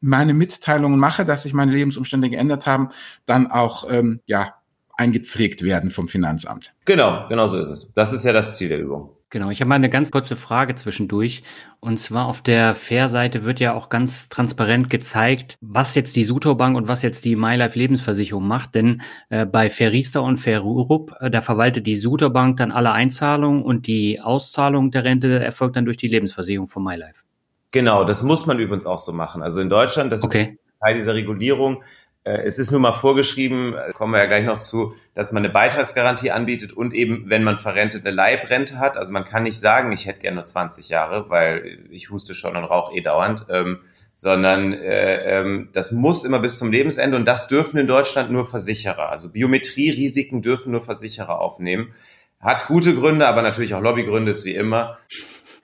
[0.00, 2.88] meine Mitteilungen mache, dass sich meine Lebensumstände geändert haben,
[3.26, 4.54] dann auch ähm, ja
[4.96, 6.74] eingepflegt werden vom Finanzamt.
[6.84, 7.94] Genau, genau so ist es.
[7.94, 9.10] Das ist ja das Ziel der Übung.
[9.32, 11.42] Genau, ich habe mal eine ganz kurze Frage zwischendurch.
[11.80, 16.76] Und zwar auf der Fair-Seite wird ja auch ganz transparent gezeigt, was jetzt die Sutorbank
[16.76, 18.74] und was jetzt die MyLife Lebensversicherung macht.
[18.74, 23.86] Denn äh, bei Fairista und Fairurup, äh, da verwaltet die Sutorbank dann alle Einzahlungen und
[23.86, 27.24] die Auszahlung der Rente erfolgt dann durch die Lebensversicherung von MyLife.
[27.70, 29.42] Genau, das muss man übrigens auch so machen.
[29.42, 30.40] Also in Deutschland, das okay.
[30.40, 30.50] ist
[30.82, 31.82] Teil dieser Regulierung.
[32.24, 35.44] Äh, es ist nun mal vorgeschrieben, äh, kommen wir ja gleich noch zu, dass man
[35.44, 38.96] eine Beitragsgarantie anbietet und eben, wenn man verrentet, eine Leibrente hat.
[38.96, 42.56] Also man kann nicht sagen, ich hätte gerne nur 20 Jahre, weil ich huste schon
[42.56, 43.80] und rauche eh dauernd, ähm,
[44.14, 48.46] sondern äh, ähm, das muss immer bis zum Lebensende und das dürfen in Deutschland nur
[48.46, 49.10] Versicherer.
[49.10, 51.92] Also Biometrierisiken dürfen nur Versicherer aufnehmen.
[52.38, 54.98] Hat gute Gründe, aber natürlich auch Lobbygründe, ist wie immer.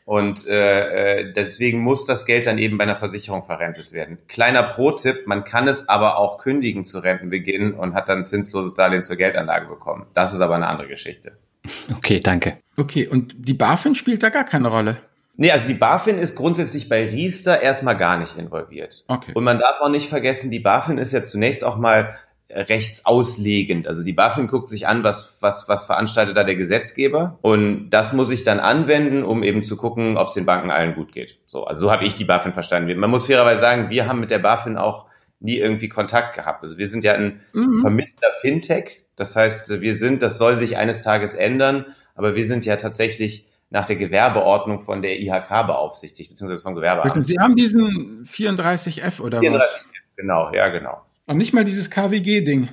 [0.09, 4.16] Und äh, äh, deswegen muss das Geld dann eben bei einer Versicherung verrentet werden.
[4.27, 9.03] Kleiner Pro-Tipp, man kann es aber auch kündigen zu Rentenbeginn und hat dann zinsloses Darlehen
[9.03, 10.07] zur Geldanlage bekommen.
[10.14, 11.37] Das ist aber eine andere Geschichte.
[11.94, 12.57] Okay, danke.
[12.79, 14.97] Okay, und die BaFin spielt da gar keine Rolle.
[15.37, 19.05] Nee, also die BaFin ist grundsätzlich bei Riester erstmal gar nicht involviert.
[19.09, 19.33] Okay.
[19.35, 22.16] Und man darf auch nicht vergessen, die BaFin ist ja zunächst auch mal
[22.50, 23.87] rechtsauslegend.
[23.87, 27.38] Also die BaFin guckt sich an, was, was, was veranstaltet da der Gesetzgeber.
[27.42, 30.94] Und das muss ich dann anwenden, um eben zu gucken, ob es den Banken allen
[30.94, 31.38] gut geht.
[31.46, 32.98] So, also so habe ich die BaFin verstanden.
[32.98, 35.06] Man muss fairerweise sagen, wir haben mit der BaFin auch
[35.40, 36.62] nie irgendwie Kontakt gehabt.
[36.62, 37.82] Also wir sind ja ein mhm.
[37.82, 39.04] Vermittler Fintech.
[39.14, 43.46] Das heißt, wir sind, das soll sich eines Tages ändern, aber wir sind ja tatsächlich
[43.70, 47.26] nach der Gewerbeordnung von der IHK beaufsichtigt, beziehungsweise vom Gewerbeamt.
[47.26, 49.88] Sie haben diesen 34F oder 34F, was?
[50.16, 51.02] Genau, ja, genau.
[51.29, 52.69] Und nicht mal dieses KWG-Ding.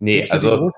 [0.00, 0.72] Nee, also.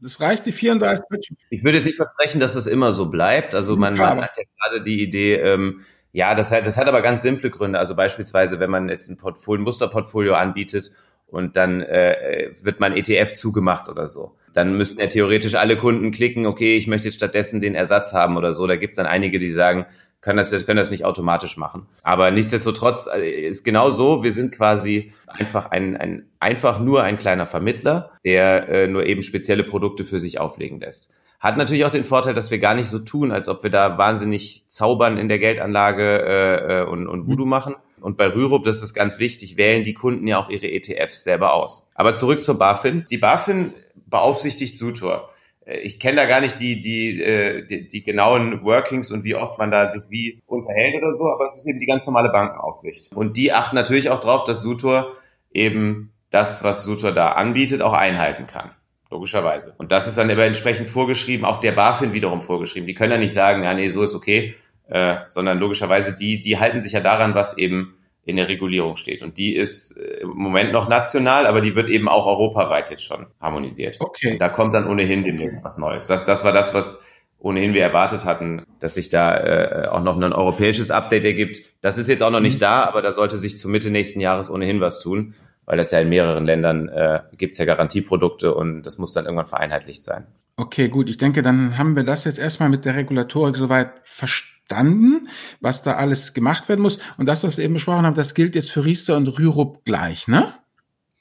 [0.00, 3.56] Das reicht die 34 Ich würde jetzt nicht versprechen, dass das immer so bleibt.
[3.56, 5.80] Also man, man hat ja gerade die Idee, ähm,
[6.12, 7.80] ja, das hat, das hat aber ganz simple Gründe.
[7.80, 10.92] Also beispielsweise, wenn man jetzt ein Portfolio, ein Musterportfolio anbietet
[11.26, 14.36] und dann äh, wird mein ETF zugemacht oder so.
[14.52, 18.36] Dann müssten ja theoretisch alle Kunden klicken, okay, ich möchte jetzt stattdessen den Ersatz haben
[18.36, 18.68] oder so.
[18.68, 19.86] Da gibt es dann einige, die sagen,
[20.20, 21.86] können das, können das nicht automatisch machen.
[22.02, 27.18] Aber nichtsdestotrotz äh, ist genau so, wir sind quasi einfach ein, ein einfach nur ein
[27.18, 31.12] kleiner Vermittler, der äh, nur eben spezielle Produkte für sich auflegen lässt.
[31.40, 33.96] Hat natürlich auch den Vorteil, dass wir gar nicht so tun, als ob wir da
[33.96, 37.50] wahnsinnig zaubern in der Geldanlage äh, äh und, und Voodoo mhm.
[37.50, 41.24] machen, und bei Rürup, das ist ganz wichtig, wählen die Kunden ja auch ihre ETFs
[41.24, 41.88] selber aus.
[41.94, 43.06] Aber zurück zur BaFin.
[43.10, 43.72] Die BaFin
[44.06, 45.30] beaufsichtigt Sutor.
[45.68, 49.34] Äh, ich kenne da gar nicht die, die, äh, die, die genauen Workings und wie
[49.34, 52.30] oft man da sich wie unterhält oder so, aber es ist eben die ganz normale
[52.30, 53.12] Bankenaufsicht.
[53.12, 55.12] Und die achten natürlich auch darauf, dass Sutor
[55.52, 58.70] eben das, was Sutor da anbietet, auch einhalten kann.
[59.10, 59.74] Logischerweise.
[59.78, 62.86] Und das ist dann aber entsprechend vorgeschrieben, auch der BaFin wiederum vorgeschrieben.
[62.86, 64.54] Die können ja nicht sagen, ja, nee, so ist okay,
[64.88, 67.94] äh, sondern logischerweise die, die halten sich ja daran, was eben
[68.28, 69.22] in der Regulierung steht.
[69.22, 73.02] Und die ist äh, im Moment noch national, aber die wird eben auch europaweit jetzt
[73.02, 73.96] schon harmonisiert.
[74.00, 74.32] Okay.
[74.32, 76.04] Und da kommt dann ohnehin demnächst was Neues.
[76.04, 77.06] Das, das war das, was
[77.38, 81.60] ohnehin wir erwartet hatten, dass sich da äh, auch noch ein europäisches Update ergibt.
[81.80, 82.60] Das ist jetzt auch noch nicht mhm.
[82.60, 85.34] da, aber da sollte sich zu Mitte nächsten Jahres ohnehin was tun,
[85.68, 89.26] weil das ja in mehreren Ländern äh, gibt es ja Garantieprodukte und das muss dann
[89.26, 90.26] irgendwann vereinheitlicht sein.
[90.56, 91.08] Okay, gut.
[91.08, 95.22] Ich denke, dann haben wir das jetzt erstmal mit der Regulatorik soweit verstanden verstanden,
[95.60, 96.98] was da alles gemacht werden muss.
[97.16, 100.28] Und das, was wir eben besprochen haben, das gilt jetzt für Riester und Rürup gleich,
[100.28, 100.54] ne?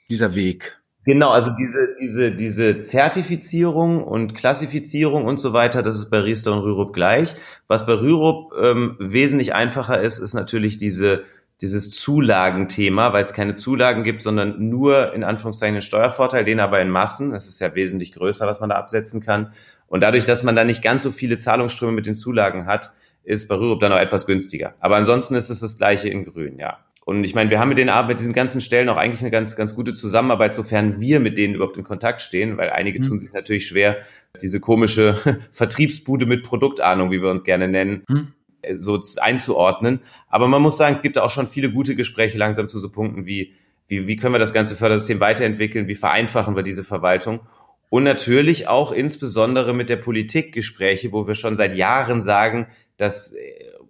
[0.10, 0.80] Dieser Weg.
[1.06, 6.52] Genau, also diese, diese, diese Zertifizierung und Klassifizierung und so weiter, das ist bei Riester
[6.52, 7.36] und Rürup gleich.
[7.68, 11.24] Was bei Rürup ähm, wesentlich einfacher ist, ist natürlich diese,
[11.62, 16.80] dieses Zulagenthema, weil es keine Zulagen gibt, sondern nur in Anführungszeichen einen Steuervorteil, den aber
[16.82, 17.32] in Massen.
[17.32, 19.54] Das ist ja wesentlich größer, was man da absetzen kann.
[19.88, 22.91] Und dadurch, dass man da nicht ganz so viele Zahlungsströme mit den Zulagen hat,
[23.24, 24.74] ist bei Rürup dann auch etwas günstiger.
[24.80, 26.78] Aber ansonsten ist es das gleiche in Grün, ja.
[27.08, 29.56] Und ich meine, wir haben mit den mit diesen ganzen Stellen auch eigentlich eine ganz,
[29.56, 33.04] ganz gute Zusammenarbeit, sofern wir mit denen überhaupt in Kontakt stehen, weil einige mhm.
[33.04, 33.98] tun sich natürlich schwer,
[34.41, 38.34] diese komische Vertriebsbude mit Produktahnung, wie wir uns gerne nennen, mhm.
[38.73, 40.01] So einzuordnen.
[40.30, 42.89] Aber man muss sagen, es gibt da auch schon viele gute Gespräche langsam zu so
[42.89, 43.53] Punkten wie,
[43.88, 47.41] wie, wie können wir das ganze Fördersystem weiterentwickeln, wie vereinfachen wir diese Verwaltung.
[47.89, 53.34] Und natürlich auch insbesondere mit der Politik Gespräche, wo wir schon seit Jahren sagen, dass
[53.34, 53.38] äh,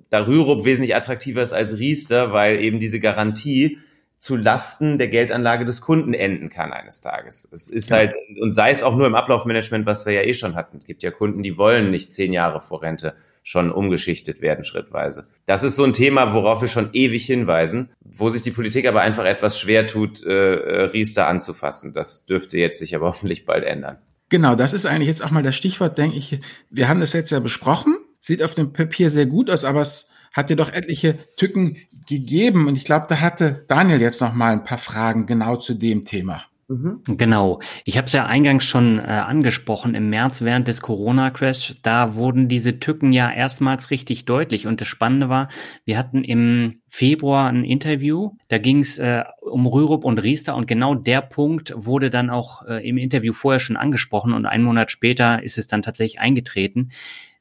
[0.10, 3.80] da Rürup wesentlich attraktiver ist als Riester, weil eben diese Garantie
[4.18, 7.48] zu Lasten der Geldanlage des Kunden enden kann eines Tages.
[7.52, 7.98] Es ist ja.
[7.98, 10.78] halt, und sei es auch nur im Ablaufmanagement, was wir ja eh schon hatten.
[10.78, 13.16] Es gibt ja Kunden, die wollen nicht zehn Jahre vor Rente
[13.48, 15.28] schon umgeschichtet werden schrittweise.
[15.46, 19.02] Das ist so ein Thema, worauf wir schon ewig hinweisen, wo sich die Politik aber
[19.02, 21.94] einfach etwas schwer tut, äh, äh Riester anzufassen.
[21.94, 23.98] Das dürfte jetzt sich aber hoffentlich bald ändern.
[24.30, 26.42] Genau, das ist eigentlich jetzt auch mal das Stichwort, denke ich.
[26.70, 30.10] Wir haben das jetzt ja besprochen sieht auf dem Papier sehr gut aus, aber es
[30.34, 32.68] hat ja doch etliche Tücken gegeben.
[32.68, 36.06] Und ich glaube, da hatte Daniel jetzt noch mal ein paar Fragen genau zu dem
[36.06, 36.44] Thema.
[36.70, 37.02] Mhm.
[37.06, 37.62] Genau.
[37.86, 42.50] Ich habe es ja eingangs schon äh, angesprochen, im März während des Corona-Crash, da wurden
[42.50, 44.68] diese Tücken ja erstmals richtig deutlich.
[44.68, 45.48] Und das Spannende war,
[45.86, 50.68] wir hatten im Februar ein Interview, da ging es äh, um Rürup und Riester und
[50.68, 54.92] genau der Punkt wurde dann auch äh, im Interview vorher schon angesprochen und einen Monat
[54.92, 56.90] später ist es dann tatsächlich eingetreten.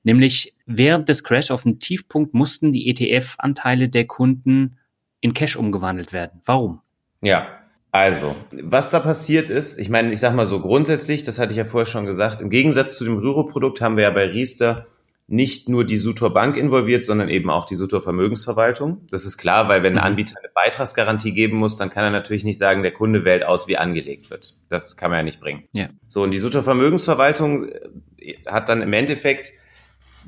[0.04, 4.78] Nämlich während des Crash auf dem Tiefpunkt mussten die ETF-Anteile der Kunden
[5.20, 6.42] in Cash umgewandelt werden.
[6.44, 6.80] Warum?
[7.22, 7.48] Ja,
[7.92, 11.58] also, was da passiert ist, ich meine, ich sag mal so grundsätzlich, das hatte ich
[11.58, 14.86] ja vorher schon gesagt, im Gegensatz zu dem Rüro-Produkt haben wir ja bei Riester
[15.28, 19.00] nicht nur die Sutor Bank involviert, sondern eben auch die Sutor Vermögensverwaltung.
[19.10, 20.06] Das ist klar, weil wenn ein mhm.
[20.06, 23.66] Anbieter eine Beitragsgarantie geben muss, dann kann er natürlich nicht sagen, der Kunde wählt aus,
[23.66, 24.54] wie angelegt wird.
[24.68, 25.64] Das kann man ja nicht bringen.
[25.72, 25.88] Ja.
[26.06, 27.68] So, und die Sutor Vermögensverwaltung
[28.18, 29.52] äh, hat dann im Endeffekt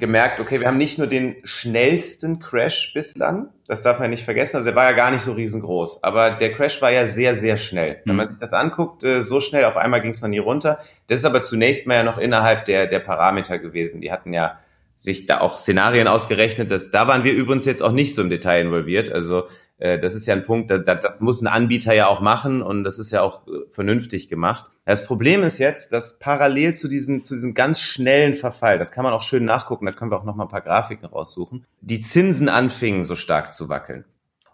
[0.00, 4.56] gemerkt, okay, wir haben nicht nur den schnellsten Crash bislang, das darf man nicht vergessen,
[4.56, 7.58] also er war ja gar nicht so riesengroß, aber der Crash war ja sehr, sehr
[7.58, 8.00] schnell.
[8.04, 8.16] Wenn mhm.
[8.16, 10.78] man sich das anguckt, äh, so schnell, auf einmal ging es noch nie runter.
[11.06, 14.00] Das ist aber zunächst mal ja noch innerhalb der, der Parameter gewesen.
[14.00, 14.58] Die hatten ja
[14.96, 18.30] sich da auch Szenarien ausgerechnet, dass da waren wir übrigens jetzt auch nicht so im
[18.30, 19.12] Detail involviert.
[19.12, 22.82] Also das ist ja ein Punkt, das, das muss ein Anbieter ja auch machen und
[22.82, 24.70] das ist ja auch äh, vernünftig gemacht.
[24.84, 29.04] Das Problem ist jetzt, dass parallel zu diesem, zu diesem ganz schnellen Verfall, das kann
[29.04, 32.00] man auch schön nachgucken, da können wir auch noch mal ein paar Grafiken raussuchen, die
[32.00, 34.04] Zinsen anfingen so stark zu wackeln.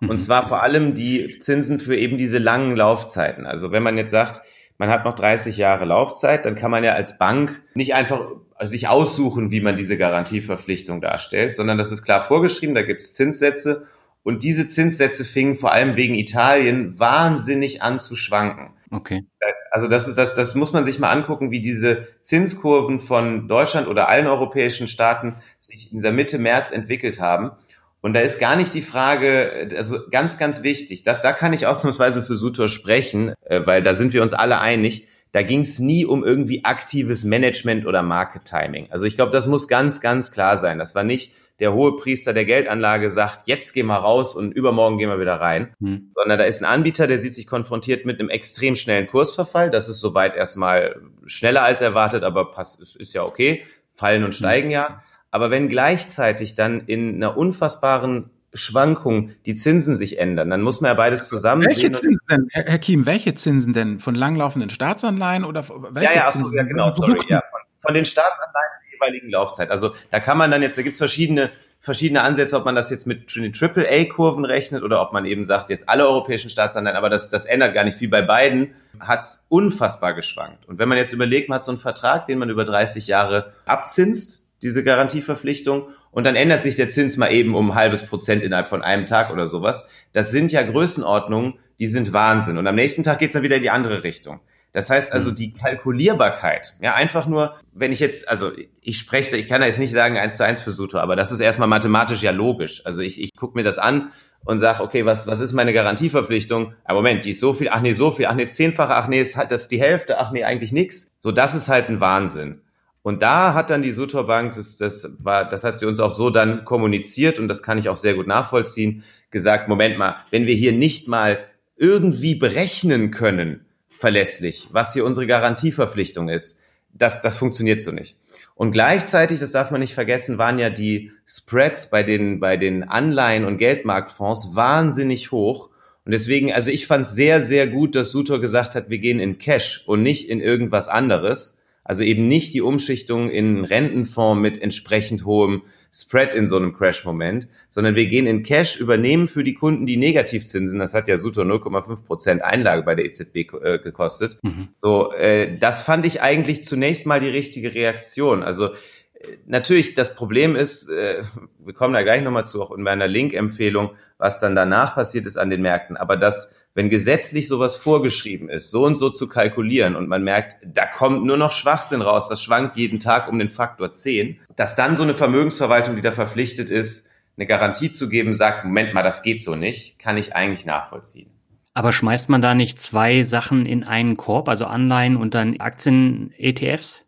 [0.00, 0.18] Und mhm.
[0.18, 3.46] zwar vor allem die Zinsen für eben diese langen Laufzeiten.
[3.46, 4.42] Also wenn man jetzt sagt,
[4.76, 8.28] man hat noch 30 Jahre Laufzeit, dann kann man ja als Bank nicht einfach
[8.60, 13.14] sich aussuchen, wie man diese Garantieverpflichtung darstellt, sondern das ist klar vorgeschrieben, da gibt es
[13.14, 13.86] Zinssätze
[14.24, 18.70] und diese Zinssätze fingen vor allem wegen Italien wahnsinnig an zu schwanken.
[18.90, 19.26] Okay.
[19.70, 23.86] Also das ist das, das muss man sich mal angucken, wie diese Zinskurven von Deutschland
[23.86, 27.52] oder allen europäischen Staaten sich in der Mitte März entwickelt haben.
[28.00, 31.66] Und da ist gar nicht die Frage, also ganz, ganz wichtig, dass da kann ich
[31.66, 35.08] ausnahmsweise für Sutor sprechen, äh, weil da sind wir uns alle einig.
[35.34, 38.86] Da ging es nie um irgendwie aktives Management oder Market Timing.
[38.92, 40.78] Also ich glaube, das muss ganz, ganz klar sein.
[40.78, 44.96] Das war nicht der hohe Priester der Geldanlage sagt, jetzt gehen wir raus und übermorgen
[44.96, 46.12] gehen wir wieder rein, hm.
[46.14, 49.70] sondern da ist ein Anbieter, der sieht sich konfrontiert mit einem extrem schnellen Kursverfall.
[49.70, 53.64] Das ist soweit erstmal schneller als erwartet, aber passt, ist, ist ja okay.
[53.92, 54.38] Fallen und hm.
[54.38, 54.72] steigen hm.
[54.72, 55.02] ja.
[55.32, 60.90] Aber wenn gleichzeitig dann in einer unfassbaren Schwankung die Zinsen sich ändern, dann muss man
[60.90, 61.92] ja beides zusammen welche.
[61.92, 64.00] Zinsen denn, Herr Kim, welche Zinsen denn?
[64.00, 67.18] Von langlaufenden Staatsanleihen oder welche Ja, ja, achso, ja genau, sorry.
[67.28, 67.42] Ja.
[67.50, 69.70] Von, von den Staatsanleihen der jeweiligen Laufzeit.
[69.70, 71.50] Also da kann man dann jetzt, da gibt's verschiedene
[71.84, 75.68] verschiedene Ansätze, ob man das jetzt mit den AAA-Kurven rechnet oder ob man eben sagt,
[75.68, 78.08] jetzt alle europäischen Staatsanleihen, aber das, das ändert gar nicht viel.
[78.08, 80.66] Bei beiden hat's unfassbar geschwankt.
[80.66, 83.52] Und wenn man jetzt überlegt, man hat so einen Vertrag, den man über 30 Jahre
[83.66, 85.88] abzinst, diese Garantieverpflichtung.
[86.14, 89.04] Und dann ändert sich der Zins mal eben um ein halbes Prozent innerhalb von einem
[89.04, 89.88] Tag oder sowas.
[90.12, 92.56] Das sind ja Größenordnungen, die sind Wahnsinn.
[92.56, 94.38] Und am nächsten Tag geht's dann wieder in die andere Richtung.
[94.72, 95.34] Das heißt also mhm.
[95.36, 98.50] die Kalkulierbarkeit, ja, einfach nur, wenn ich jetzt, also
[98.80, 101.30] ich spreche, ich kann da jetzt nicht sagen eins zu eins für Suto, aber das
[101.30, 102.84] ist erstmal mathematisch ja logisch.
[102.84, 104.10] Also ich, ich gucke mir das an
[104.44, 106.74] und sage, okay, was, was ist meine Garantieverpflichtung?
[106.84, 109.06] Ah, Moment, die ist so viel, ach nee, so viel, ach nee, ist zehnfache, ach
[109.06, 111.12] nee, ist halt das die Hälfte, ach nee, eigentlich nix.
[111.18, 112.60] So, das ist halt ein Wahnsinn.
[113.04, 116.10] Und da hat dann die Sutor Bank, das, das war, das hat sie uns auch
[116.10, 120.46] so dann kommuniziert und das kann ich auch sehr gut nachvollziehen, gesagt, Moment mal, wenn
[120.46, 121.44] wir hier nicht mal
[121.76, 126.60] irgendwie berechnen können, verlässlich, was hier unsere Garantieverpflichtung ist,
[126.94, 128.16] das, das funktioniert so nicht.
[128.54, 132.84] Und gleichzeitig, das darf man nicht vergessen, waren ja die Spreads bei den, bei den
[132.84, 135.68] Anleihen und Geldmarktfonds wahnsinnig hoch.
[136.06, 139.20] Und deswegen, also ich fand es sehr, sehr gut, dass Sutor gesagt hat, wir gehen
[139.20, 144.40] in Cash und nicht in irgendwas anderes also eben nicht die Umschichtung in einen Rentenfonds
[144.40, 149.44] mit entsprechend hohem Spread in so einem Crash-Moment, sondern wir gehen in Cash, übernehmen für
[149.44, 150.78] die Kunden die Negativzinsen.
[150.78, 154.38] Das hat ja Suto 0,5 Prozent Einlage bei der EZB äh, gekostet.
[154.42, 154.68] Mhm.
[154.78, 158.42] So, äh, das fand ich eigentlich zunächst mal die richtige Reaktion.
[158.42, 161.22] Also äh, natürlich, das Problem ist, äh,
[161.58, 165.36] wir kommen da gleich nochmal zu, auch in meiner Link-Empfehlung, was dann danach passiert ist
[165.36, 165.98] an den Märkten.
[165.98, 170.56] Aber das wenn gesetzlich sowas vorgeschrieben ist, so und so zu kalkulieren und man merkt,
[170.64, 174.74] da kommt nur noch Schwachsinn raus, das schwankt jeden Tag um den Faktor 10, dass
[174.74, 179.02] dann so eine Vermögensverwaltung, die da verpflichtet ist, eine Garantie zu geben, sagt, Moment mal,
[179.02, 181.30] das geht so nicht, kann ich eigentlich nachvollziehen.
[181.74, 187.02] Aber schmeißt man da nicht zwei Sachen in einen Korb, also Anleihen und dann Aktien-ETFs?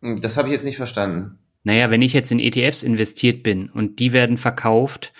[0.00, 1.38] Das habe ich jetzt nicht verstanden.
[1.64, 5.12] Naja, wenn ich jetzt in ETFs investiert bin und die werden verkauft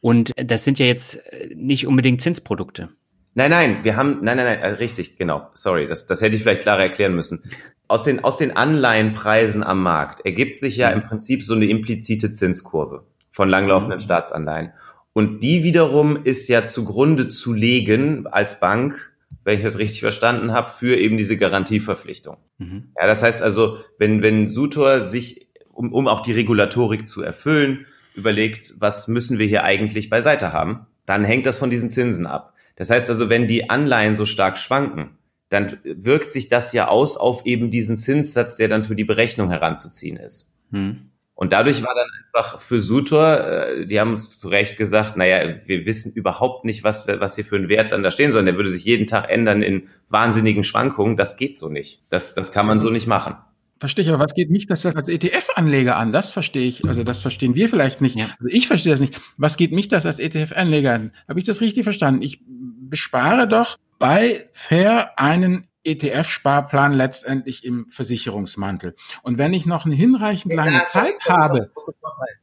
[0.00, 1.22] und das sind ja jetzt
[1.54, 2.90] nicht unbedingt Zinsprodukte.
[3.36, 6.42] Nein, nein, wir haben, nein, nein, nein, äh, richtig, genau, sorry, das, das hätte ich
[6.42, 7.42] vielleicht klarer erklären müssen.
[7.86, 12.30] Aus den, aus den Anleihenpreisen am Markt ergibt sich ja im Prinzip so eine implizite
[12.30, 14.02] Zinskurve von langlaufenden mhm.
[14.02, 14.72] Staatsanleihen.
[15.12, 19.12] Und die wiederum ist ja zugrunde zu legen als Bank,
[19.44, 22.38] wenn ich das richtig verstanden habe, für eben diese Garantieverpflichtung.
[22.56, 22.92] Mhm.
[22.98, 27.84] Ja, das heißt also, wenn, wenn Sutor sich, um, um auch die Regulatorik zu erfüllen,
[28.14, 32.54] überlegt, was müssen wir hier eigentlich beiseite haben, dann hängt das von diesen Zinsen ab.
[32.76, 37.16] Das heißt also, wenn die Anleihen so stark schwanken, dann wirkt sich das ja aus
[37.16, 40.50] auf eben diesen Zinssatz, der dann für die Berechnung heranzuziehen ist.
[40.70, 41.10] Hm.
[41.34, 45.84] Und dadurch war dann einfach für Sutor, äh, die haben zu Recht gesagt, naja, wir
[45.84, 48.44] wissen überhaupt nicht, was, was hier für ein Wert dann da stehen soll.
[48.46, 51.18] Der würde sich jeden Tag ändern in wahnsinnigen Schwankungen.
[51.18, 52.02] Das geht so nicht.
[52.08, 53.36] Das, das kann man so nicht machen.
[53.78, 56.10] Verstehe ich, aber was geht mich das als ETF-Anleger an?
[56.10, 58.16] Das verstehe ich, also das verstehen wir vielleicht nicht.
[58.16, 58.24] Ja.
[58.40, 59.20] Also ich verstehe das nicht.
[59.36, 61.12] Was geht mich das als ETF-Anleger an?
[61.28, 62.22] Habe ich das richtig verstanden?
[62.22, 62.40] Ich
[62.88, 68.94] bespare doch bei Fair einen ETF-Sparplan letztendlich im Versicherungsmantel.
[69.22, 71.70] Und wenn ich noch eine hinreichend lange ja, Zeit habe.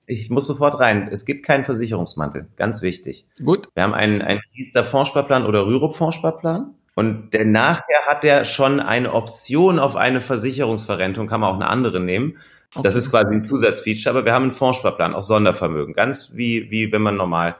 [0.05, 1.09] Ich muss sofort rein.
[1.11, 2.47] Es gibt keinen Versicherungsmantel.
[2.55, 3.27] Ganz wichtig.
[3.43, 3.67] Gut.
[3.73, 6.75] Wir haben einen, einen Riester-Fondssparplan oder Rürup-Fondssparplan.
[6.95, 11.67] Und der nachher hat der schon eine Option auf eine Versicherungsverrentung, kann man auch eine
[11.67, 12.37] andere nehmen.
[12.75, 12.83] Okay.
[12.83, 16.91] Das ist quasi ein Zusatzfeature, aber wir haben einen Fondssparplan, auch Sondervermögen, ganz wie, wie
[16.91, 17.55] wenn man normal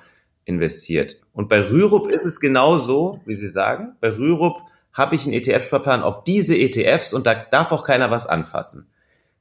[0.46, 1.22] investiert.
[1.34, 3.94] Und bei Rürup ist es genauso, wie Sie sagen.
[4.02, 8.28] Bei Rürup habe ich einen ETF-Sparplan auf diese ETFs und da darf auch keiner was
[8.28, 8.88] anfassen.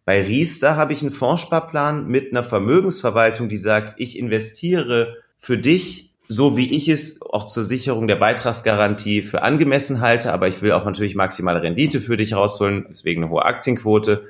[0.05, 6.13] Bei Riester habe ich einen Fondssparplan mit einer Vermögensverwaltung, die sagt, ich investiere für dich
[6.33, 10.73] so wie ich es auch zur Sicherung der Beitragsgarantie für angemessen halte, aber ich will
[10.73, 14.25] auch natürlich maximale Rendite für dich rausholen, deswegen eine hohe Aktienquote.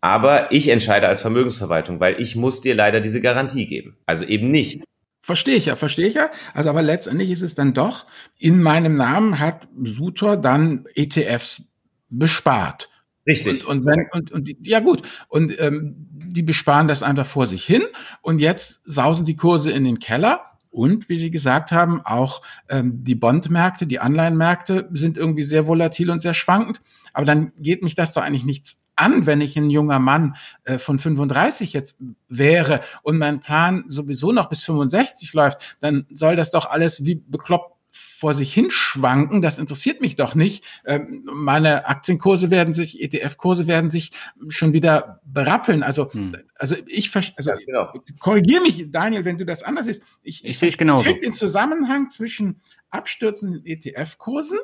[0.00, 3.96] Aber ich entscheide als Vermögensverwaltung, weil ich muss dir leider diese Garantie geben.
[4.06, 4.84] Also eben nicht.
[5.28, 6.30] Verstehe ich ja, verstehe ich ja.
[6.54, 8.06] Also aber letztendlich ist es dann doch,
[8.38, 11.64] in meinem Namen hat Sutor dann ETFs
[12.08, 12.88] bespart.
[13.26, 13.66] Richtig.
[13.66, 15.02] Und, und, wenn, und, und ja gut.
[15.28, 17.82] Und ähm, die besparen das einfach vor sich hin.
[18.22, 20.47] Und jetzt sausen die Kurse in den Keller.
[20.70, 26.10] Und wie Sie gesagt haben, auch ähm, die Bondmärkte, die Anleihenmärkte sind irgendwie sehr volatil
[26.10, 26.80] und sehr schwankend.
[27.12, 30.78] Aber dann geht mich das doch eigentlich nichts an, wenn ich ein junger Mann äh,
[30.78, 36.50] von 35 jetzt wäre und mein Plan sowieso noch bis 65 läuft, dann soll das
[36.50, 37.77] doch alles wie bekloppt
[38.18, 40.64] vor sich hinschwanken, das interessiert mich doch nicht.
[40.84, 44.10] Ähm, meine Aktienkurse werden sich, ETF-Kurse werden sich
[44.48, 45.84] schon wieder berappeln.
[45.84, 46.36] Also, hm.
[46.56, 47.92] also ich also, ja, genau.
[48.18, 50.02] korrigiere mich, Daniel, wenn du das anders siehst.
[50.24, 51.00] Ich, ich sehe es genau.
[51.00, 54.58] den Zusammenhang zwischen abstürzenden ETF-Kursen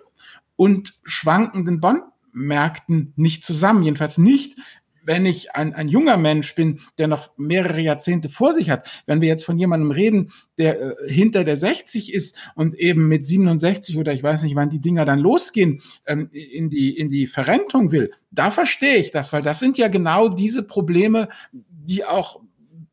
[0.57, 3.85] und schwankenden Bond Märkten nicht zusammen.
[3.85, 4.59] Jedenfalls nicht,
[5.05, 8.89] wenn ich ein, ein junger Mensch bin, der noch mehrere Jahrzehnte vor sich hat.
[9.07, 13.27] Wenn wir jetzt von jemandem reden, der äh, hinter der 60 ist und eben mit
[13.27, 17.27] 67 oder ich weiß nicht, wann die Dinger dann losgehen, ähm, in die, in die
[17.27, 22.41] Verrentung will, da verstehe ich das, weil das sind ja genau diese Probleme, die auch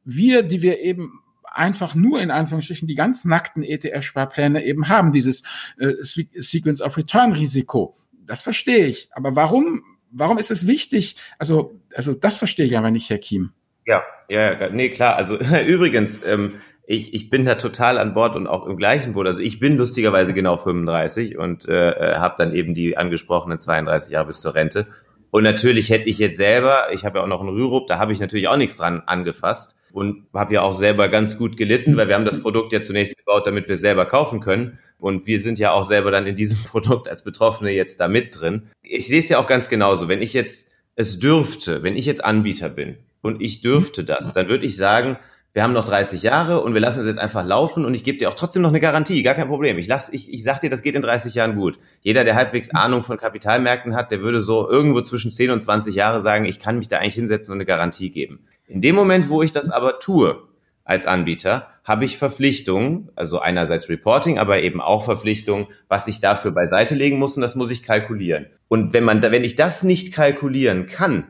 [0.04, 5.44] wir, die wir eben einfach nur in Anführungsstrichen die ganz nackten ETF-Sparpläne eben haben, dieses
[5.78, 7.96] äh, Sequence of Return Risiko
[8.32, 9.10] das verstehe ich.
[9.12, 11.16] Aber warum, warum ist es wichtig?
[11.40, 13.52] Also, also das verstehe ich aber nicht, Herr Kiem.
[13.86, 15.16] Ja, ja, nee, klar.
[15.16, 19.28] Also übrigens, ähm, ich, ich bin da total an Bord und auch im gleichen Boot.
[19.28, 24.12] Also ich bin lustigerweise genau 35 und äh, äh habe dann eben die angesprochenen 32
[24.12, 24.88] Jahre bis zur Rente.
[25.32, 28.12] Und natürlich hätte ich jetzt selber, ich habe ja auch noch einen Rürup, da habe
[28.12, 32.08] ich natürlich auch nichts dran angefasst und habe ja auch selber ganz gut gelitten, weil
[32.08, 34.80] wir haben das Produkt ja zunächst gebaut, damit wir es selber kaufen können.
[35.00, 38.40] Und wir sind ja auch selber dann in diesem Produkt als Betroffene jetzt da mit
[38.40, 38.64] drin.
[38.84, 40.08] Ich sehe es ja auch ganz genauso.
[40.08, 44.50] Wenn ich jetzt es dürfte, wenn ich jetzt Anbieter bin und ich dürfte das, dann
[44.50, 45.18] würde ich sagen,
[45.54, 48.18] wir haben noch 30 Jahre und wir lassen es jetzt einfach laufen und ich gebe
[48.18, 49.78] dir auch trotzdem noch eine Garantie, gar kein Problem.
[49.78, 51.78] Ich lass, ich, ich sag dir, das geht in 30 Jahren gut.
[52.02, 55.94] Jeder, der halbwegs Ahnung von Kapitalmärkten hat, der würde so irgendwo zwischen 10 und 20
[55.94, 58.46] Jahre sagen, ich kann mich da eigentlich hinsetzen und eine Garantie geben.
[58.68, 60.42] In dem Moment, wo ich das aber tue,
[60.86, 66.52] als Anbieter habe ich Verpflichtungen, also einerseits Reporting, aber eben auch Verpflichtungen, was ich dafür
[66.54, 68.48] beiseite legen muss und das muss ich kalkulieren.
[68.70, 71.26] Und wenn man, wenn ich das nicht kalkulieren kann,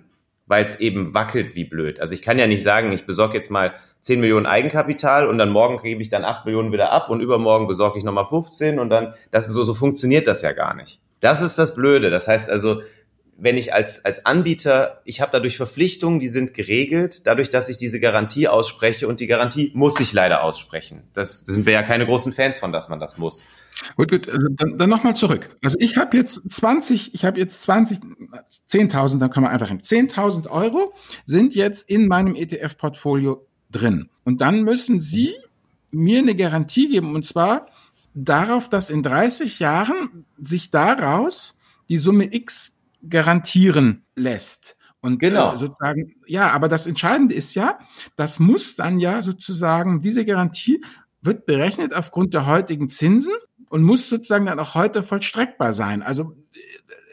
[0.52, 2.02] weil es eben wackelt wie blöd.
[2.02, 5.50] Also ich kann ja nicht sagen, ich besorge jetzt mal 10 Millionen Eigenkapital und dann
[5.50, 8.90] morgen gebe ich dann 8 Millionen wieder ab und übermorgen besorge ich nochmal 15 und
[8.90, 11.00] dann, das so, so funktioniert das ja gar nicht.
[11.22, 12.10] Das ist das Blöde.
[12.10, 12.82] Das heißt also,
[13.38, 17.78] wenn ich als, als Anbieter, ich habe dadurch Verpflichtungen, die sind geregelt, dadurch, dass ich
[17.78, 21.04] diese Garantie ausspreche und die Garantie muss ich leider aussprechen.
[21.14, 23.46] Das, das sind wir ja keine großen Fans von, dass man das muss.
[23.96, 25.50] Gut, gut, also dann, dann nochmal zurück.
[25.64, 28.00] Also ich habe jetzt 20, ich habe jetzt 20,
[28.70, 29.82] 10.000, dann kann man einfach hin.
[29.82, 30.94] 10.000 Euro
[31.26, 34.10] sind jetzt in meinem ETF-Portfolio drin.
[34.24, 35.34] Und dann müssen Sie
[35.90, 37.68] mir eine Garantie geben, und zwar
[38.14, 41.58] darauf, dass in 30 Jahren sich daraus
[41.90, 44.76] die Summe X garantieren lässt.
[45.02, 45.54] Und genau.
[45.54, 47.80] äh, sozusagen, ja, aber das Entscheidende ist ja,
[48.16, 50.84] das muss dann ja sozusagen, diese Garantie
[51.22, 53.34] wird berechnet aufgrund der heutigen Zinsen
[53.70, 56.04] und muss sozusagen dann auch heute vollstreckbar sein.
[56.04, 56.60] Also äh,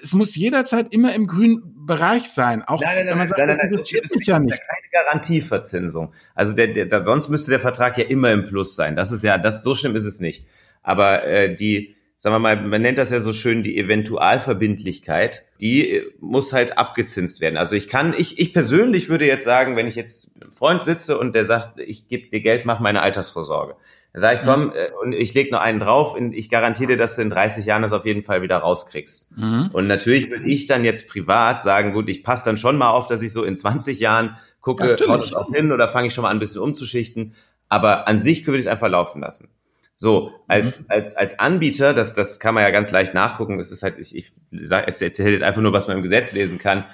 [0.03, 2.63] es muss jederzeit immer im grünen Bereich sein.
[2.63, 4.59] Auch nein, nein, wenn man sagt, nein, nein, das interessiert mich ja nicht.
[4.59, 6.13] Keine Garantieverzinsung.
[6.35, 8.95] Also der, der, sonst müsste der Vertrag ja immer im Plus sein.
[8.95, 10.47] Das ist ja, das so schlimm ist es nicht.
[10.83, 15.89] Aber äh, die sagen wir mal, man nennt das ja so schön die Eventualverbindlichkeit, die
[15.89, 17.57] äh, muss halt abgezinst werden.
[17.57, 20.83] Also ich kann, ich, ich persönlich würde jetzt sagen, wenn ich jetzt mit einem Freund
[20.83, 23.77] sitze und der sagt, ich gebe dir Geld, mach meine Altersvorsorge,
[24.13, 24.73] Da sage ich, komm, mhm.
[24.75, 27.65] Äh, und ich leg noch einen drauf und ich garantiere dir, dass du in 30
[27.65, 29.31] Jahren das auf jeden Fall wieder rauskriegst.
[29.37, 29.71] Mhm.
[29.73, 33.07] Und natürlich würde ich dann jetzt privat sagen, gut, ich passe dann schon mal auf,
[33.07, 36.23] dass ich so in 20 Jahren gucke, haut es auch hin oder fange ich schon
[36.23, 37.35] mal an, ein bisschen umzuschichten.
[37.69, 39.51] Aber an sich würde ich es einfach laufen lassen.
[40.01, 40.87] So, als, mhm.
[40.91, 44.15] als, als Anbieter, das, das kann man ja ganz leicht nachgucken, das ist halt, ich,
[44.15, 44.31] ich
[44.71, 46.85] erzähle jetzt einfach nur, was man im Gesetz lesen kann,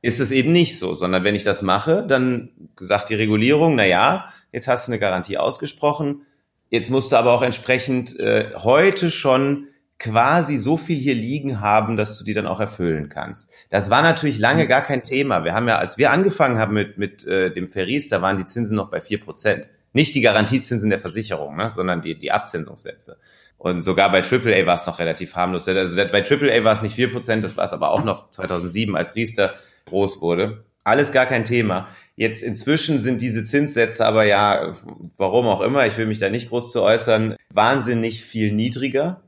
[0.00, 3.84] ist es eben nicht so, sondern wenn ich das mache, dann sagt die Regulierung, na
[3.84, 6.22] ja, jetzt hast du eine Garantie ausgesprochen,
[6.70, 9.66] jetzt musst du aber auch entsprechend äh, heute schon
[9.98, 13.50] quasi so viel hier liegen haben, dass du die dann auch erfüllen kannst.
[13.70, 14.68] Das war natürlich lange mhm.
[14.68, 15.42] gar kein Thema.
[15.42, 18.46] Wir haben ja, als wir angefangen haben mit, mit äh, dem Ferries, da waren die
[18.46, 19.68] Zinsen noch bei vier Prozent.
[19.92, 23.18] Nicht die Garantiezinsen der Versicherung, ne, sondern die, die Abzinsungssätze.
[23.58, 25.68] Und sogar bei AAA war es noch relativ harmlos.
[25.68, 29.14] Also bei AAA war es nicht 4%, das war es aber auch noch 2007, als
[29.14, 29.54] Riester
[29.86, 30.64] groß wurde.
[30.84, 31.88] Alles gar kein Thema.
[32.16, 34.74] Jetzt inzwischen sind diese Zinssätze aber ja,
[35.16, 39.20] warum auch immer, ich will mich da nicht groß zu äußern, wahnsinnig viel niedriger.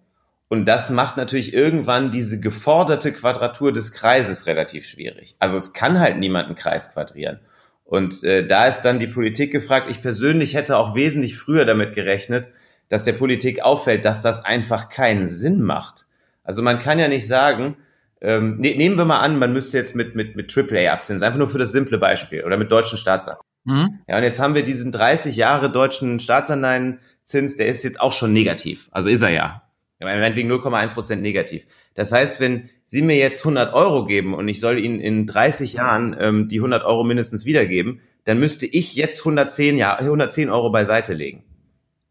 [0.49, 5.37] Und das macht natürlich irgendwann diese geforderte Quadratur des Kreises relativ schwierig.
[5.39, 7.39] Also es kann halt niemand einen Kreis quadrieren.
[7.85, 9.87] Und äh, da ist dann die Politik gefragt.
[9.91, 12.49] Ich persönlich hätte auch wesentlich früher damit gerechnet,
[12.89, 16.07] dass der Politik auffällt, dass das einfach keinen Sinn macht.
[16.43, 17.77] Also man kann ja nicht sagen,
[18.21, 21.39] ähm, ne, nehmen wir mal an, man müsste jetzt mit, mit, mit AAA abzinsen, einfach
[21.39, 23.45] nur für das simple Beispiel oder mit deutschen Staatsanleihen.
[23.65, 23.99] Mhm.
[24.09, 28.33] Ja, und jetzt haben wir diesen 30 Jahre deutschen Staatsanleihenzins, der ist jetzt auch schon
[28.33, 28.89] negativ.
[28.93, 29.63] Also ist er ja.
[30.05, 31.65] Meinetwegen 0,1 Prozent negativ.
[31.95, 35.75] Das heißt, wenn Sie mir jetzt 100 Euro geben und ich soll Ihnen in 30
[35.75, 40.71] Jahren ähm, die 100 Euro mindestens wiedergeben, dann müsste ich jetzt 110, Jahr, 110 Euro
[40.71, 41.45] beiseite legen.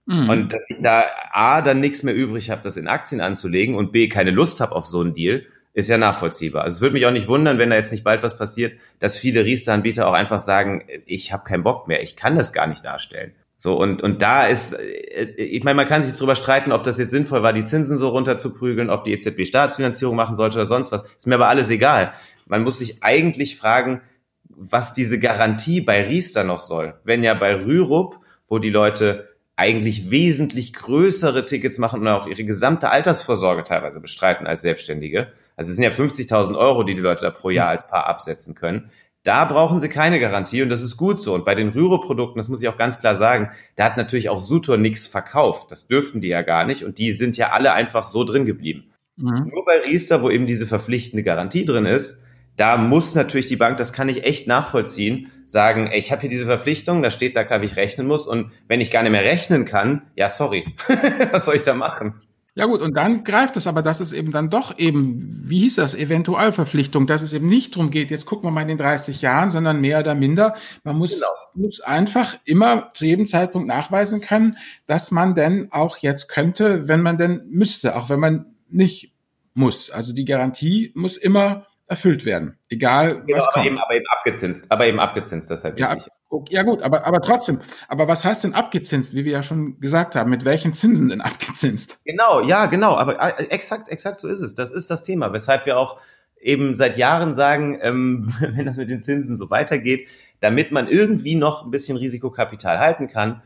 [0.06, 0.30] Mhm.
[0.30, 3.92] Und dass ich da A, dann nichts mehr übrig habe, das in Aktien anzulegen und
[3.92, 6.64] B, keine Lust habe auf so einen Deal, ist ja nachvollziehbar.
[6.64, 9.18] Also es würde mich auch nicht wundern, wenn da jetzt nicht bald was passiert, dass
[9.18, 12.86] viele Riester-Anbieter auch einfach sagen, ich habe keinen Bock mehr, ich kann das gar nicht
[12.86, 13.34] darstellen.
[13.64, 16.98] So, und, und da ist, äh, ich meine, man kann sich darüber streiten, ob das
[16.98, 20.58] jetzt sinnvoll war, die Zinsen so runter zu prügeln, ob die EZB Staatsfinanzierung machen sollte
[20.58, 21.04] oder sonst was.
[21.04, 22.12] Ist mir aber alles egal.
[22.46, 24.02] Man muss sich eigentlich fragen,
[24.50, 26.96] was diese Garantie bei Riester noch soll.
[27.06, 32.44] Wenn ja bei Rürup, wo die Leute eigentlich wesentlich größere Tickets machen und auch ihre
[32.44, 35.32] gesamte Altersvorsorge teilweise bestreiten als Selbstständige.
[35.56, 38.56] Also es sind ja 50.000 Euro, die die Leute da pro Jahr als Paar absetzen
[38.56, 38.92] können.
[39.24, 41.34] Da brauchen sie keine Garantie und das ist gut so.
[41.34, 44.40] Und bei den Rüro-Produkten, das muss ich auch ganz klar sagen, da hat natürlich auch
[44.40, 45.72] Sutor nichts verkauft.
[45.72, 48.92] Das dürften die ja gar nicht und die sind ja alle einfach so drin geblieben.
[49.16, 49.50] Mhm.
[49.54, 52.24] Nur bei Riester, wo eben diese verpflichtende Garantie drin ist,
[52.58, 56.30] da muss natürlich die Bank, das kann ich echt nachvollziehen, sagen, ey, ich habe hier
[56.30, 59.24] diese Verpflichtung, da steht da, wie ich rechnen muss und wenn ich gar nicht mehr
[59.24, 60.66] rechnen kann, ja, sorry,
[61.32, 62.22] was soll ich da machen?
[62.56, 65.76] Ja gut, und dann greift es aber, dass es eben dann doch eben, wie hieß
[65.76, 69.24] das, Eventualverpflichtung, dass es eben nicht drum geht, jetzt gucken wir mal in den 30
[69.24, 70.56] Jahren, sondern mehr oder minder.
[70.84, 71.28] Man muss, genau.
[71.56, 77.02] muss einfach immer zu jedem Zeitpunkt nachweisen können, dass man denn auch jetzt könnte, wenn
[77.02, 79.16] man denn müsste, auch wenn man nicht
[79.56, 79.90] muss.
[79.90, 83.66] Also die Garantie muss immer erfüllt werden, egal genau, was aber kommt.
[83.68, 86.12] Eben, aber eben abgezinst, aber eben abgezinst, deshalb ja, wichtig.
[86.50, 87.60] Ja gut, aber, aber trotzdem.
[87.88, 90.32] Aber was heißt denn abgezinst, wie wir ja schon gesagt haben?
[90.32, 92.00] Mit welchen Zinsen denn abgezinst?
[92.06, 92.96] Genau, ja, genau.
[92.96, 94.56] Aber äh, exakt, exakt so ist es.
[94.56, 96.00] Das ist das Thema, weshalb wir auch
[96.42, 100.08] eben seit Jahren sagen, ähm, wenn das mit den Zinsen so weitergeht,
[100.40, 103.42] damit man irgendwie noch ein bisschen Risikokapital halten kann,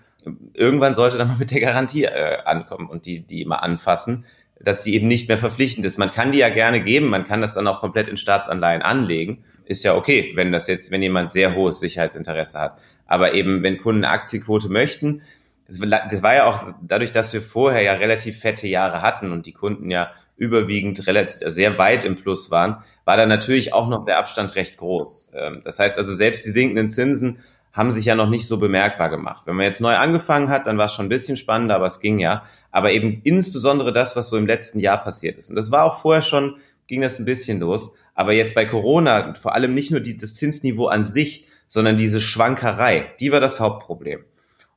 [0.53, 4.25] irgendwann sollte dann mal mit der Garantie äh, ankommen und die, die immer anfassen,
[4.59, 5.97] dass die eben nicht mehr verpflichtend ist.
[5.97, 9.43] Man kann die ja gerne geben, man kann das dann auch komplett in Staatsanleihen anlegen
[9.67, 12.79] ist ja okay, wenn das jetzt, wenn jemand sehr hohes Sicherheitsinteresse hat.
[13.05, 15.21] Aber eben, wenn Kunden Aktienquote möchten,
[15.67, 19.51] das war ja auch dadurch, dass wir vorher ja relativ fette Jahre hatten und die
[19.51, 24.17] Kunden ja überwiegend relativ, sehr weit im Plus waren, war da natürlich auch noch der
[24.17, 25.31] Abstand recht groß.
[25.33, 27.39] Ähm, das heißt also, selbst die sinkenden Zinsen
[27.77, 29.43] haben sich ja noch nicht so bemerkbar gemacht.
[29.45, 31.99] Wenn man jetzt neu angefangen hat, dann war es schon ein bisschen spannender, aber es
[31.99, 32.43] ging ja.
[32.71, 35.51] Aber eben insbesondere das, was so im letzten Jahr passiert ist.
[35.51, 36.57] Und das war auch vorher schon,
[36.87, 37.93] ging das ein bisschen los.
[38.15, 42.19] Aber jetzt bei Corona, vor allem nicht nur die, das Zinsniveau an sich, sondern diese
[42.19, 44.25] Schwankerei, die war das Hauptproblem.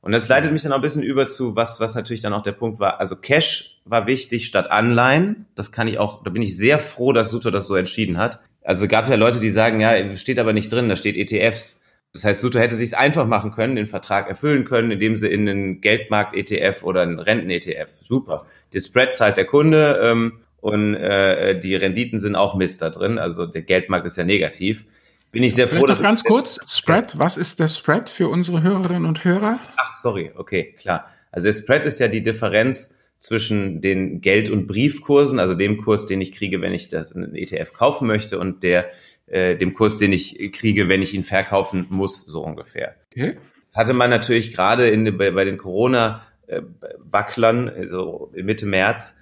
[0.01, 2.43] Und das leitet mich dann auch ein bisschen über zu, was, was natürlich dann auch
[2.43, 2.99] der Punkt war.
[2.99, 5.47] Also Cash war wichtig statt Anleihen.
[5.55, 8.41] Das kann ich auch, da bin ich sehr froh, dass Suto das so entschieden hat.
[8.63, 11.80] Also gab ja Leute, die sagen, ja, steht aber nicht drin, da steht ETFs.
[12.13, 15.47] Das heißt, Suto hätte sich einfach machen können, den Vertrag erfüllen können, indem sie in
[15.47, 17.89] einen Geldmarkt-ETF oder einen Renten-ETF.
[18.01, 18.45] Super.
[18.73, 23.17] Die Spread zahlt der Kunde ähm, und äh, die Renditen sind auch Mist da drin.
[23.17, 24.83] Also der Geldmarkt ist ja negativ.
[25.31, 25.99] Bin ich sehr froh, dass.
[25.99, 29.59] Noch ganz kurz, Spread, was ist der Spread für unsere Hörerinnen und Hörer?
[29.77, 31.07] Ach, sorry, okay, klar.
[31.31, 36.05] Also der Spread ist ja die Differenz zwischen den Geld- und Briefkursen, also dem Kurs,
[36.05, 38.89] den ich kriege, wenn ich das in einen ETF kaufen möchte, und der
[39.31, 42.95] äh, dem Kurs, den ich kriege, wenn ich ihn verkaufen muss, so ungefähr.
[43.11, 43.37] Okay.
[43.67, 46.61] Das hatte man natürlich gerade in, bei, bei den Corona äh,
[46.99, 49.17] Wacklern, also Mitte März,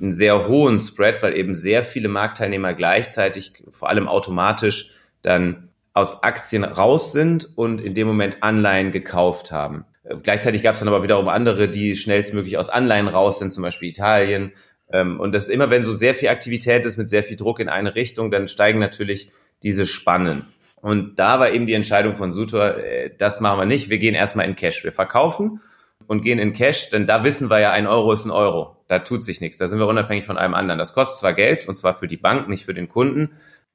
[0.00, 4.92] einen sehr hohen Spread, weil eben sehr viele Marktteilnehmer gleichzeitig, vor allem automatisch,
[5.22, 9.84] dann aus Aktien raus sind und in dem Moment Anleihen gekauft haben.
[10.22, 13.88] Gleichzeitig gab es dann aber wiederum andere, die schnellstmöglich aus Anleihen raus sind, zum Beispiel
[13.88, 14.52] Italien.
[14.92, 17.68] Ähm, und das immer, wenn so sehr viel Aktivität ist mit sehr viel Druck in
[17.68, 19.30] eine Richtung, dann steigen natürlich
[19.62, 20.44] diese Spannen.
[20.80, 24.14] Und da war eben die Entscheidung von Sutor, äh, das machen wir nicht, wir gehen
[24.14, 24.84] erstmal in Cash.
[24.84, 25.60] Wir verkaufen
[26.06, 28.76] und gehen in Cash, denn da wissen wir ja, ein Euro ist ein Euro.
[28.86, 29.58] Da tut sich nichts.
[29.58, 30.78] Da sind wir unabhängig von allem anderen.
[30.78, 33.32] Das kostet zwar Geld, und zwar für die Bank, nicht für den Kunden.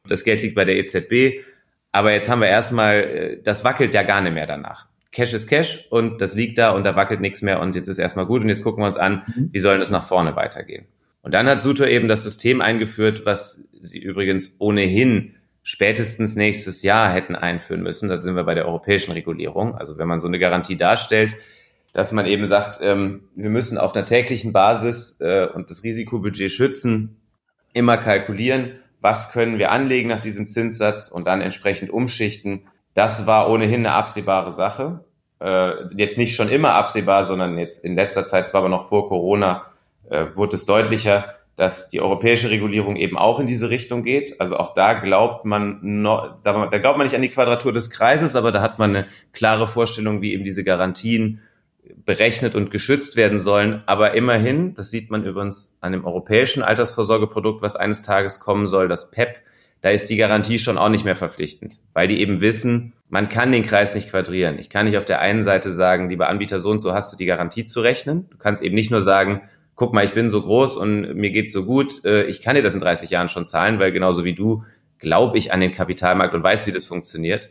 [0.08, 1.44] Das Geld liegt bei der EZB.
[1.92, 4.88] Aber jetzt haben wir erstmal, äh, das wackelt ja gar nicht mehr danach.
[5.12, 8.00] Cash ist Cash und das liegt da und da wackelt nichts mehr und jetzt ist
[8.00, 9.50] erstmal gut und jetzt gucken wir uns an, mhm.
[9.52, 10.88] wie soll das nach vorne weitergehen.
[11.22, 17.12] Und dann hat Sutor eben das System eingeführt, was sie übrigens ohnehin spätestens nächstes Jahr
[17.12, 18.10] hätten einführen müssen.
[18.10, 19.76] Da sind wir bei der europäischen Regulierung.
[19.76, 21.36] Also wenn man so eine Garantie darstellt,
[21.94, 26.52] dass man eben sagt, ähm, wir müssen auf einer täglichen Basis äh, und das Risikobudget
[26.52, 27.22] schützen,
[27.74, 32.68] immer kalkulieren, was können wir anlegen nach diesem Zinssatz und dann entsprechend umschichten.
[32.94, 35.06] Das war ohnehin eine absehbare Sache.
[35.40, 38.90] Äh, jetzt nicht schon immer absehbar, sondern jetzt in letzter Zeit, es war aber noch
[38.90, 39.66] vor Corona,
[40.10, 44.40] äh, wurde es deutlicher, dass die europäische Regulierung eben auch in diese Richtung geht.
[44.40, 47.30] Also auch da glaubt man noch, sagen wir mal, da glaubt man nicht an die
[47.30, 51.42] Quadratur des Kreises, aber da hat man eine klare Vorstellung, wie eben diese Garantien
[52.06, 53.84] berechnet und geschützt werden sollen.
[53.86, 58.88] Aber immerhin, das sieht man übrigens an dem europäischen Altersvorsorgeprodukt, was eines Tages kommen soll,
[58.88, 59.40] das PEP,
[59.82, 63.52] da ist die Garantie schon auch nicht mehr verpflichtend, weil die eben wissen, man kann
[63.52, 64.58] den Kreis nicht quadrieren.
[64.58, 67.18] Ich kann nicht auf der einen Seite sagen, lieber Anbieter, so und so hast du
[67.18, 68.30] die Garantie zu rechnen.
[68.30, 69.42] Du kannst eben nicht nur sagen,
[69.76, 72.62] guck mal, ich bin so groß und mir geht's so gut, äh, ich kann dir
[72.62, 74.64] das in 30 Jahren schon zahlen, weil genauso wie du
[75.00, 77.50] glaube ich an den Kapitalmarkt und weiß, wie das funktioniert,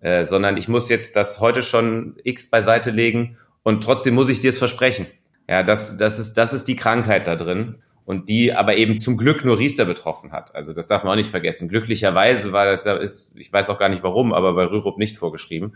[0.00, 4.40] äh, sondern ich muss jetzt das heute schon X beiseite legen und trotzdem muss ich
[4.40, 5.06] dir es versprechen.
[5.48, 9.16] Ja, das, das, ist, das ist die Krankheit da drin und die aber eben zum
[9.16, 10.54] Glück nur Riester betroffen hat.
[10.54, 11.68] Also das darf man auch nicht vergessen.
[11.68, 15.74] Glücklicherweise war das ist, ich weiß auch gar nicht warum, aber bei Rürup nicht vorgeschrieben.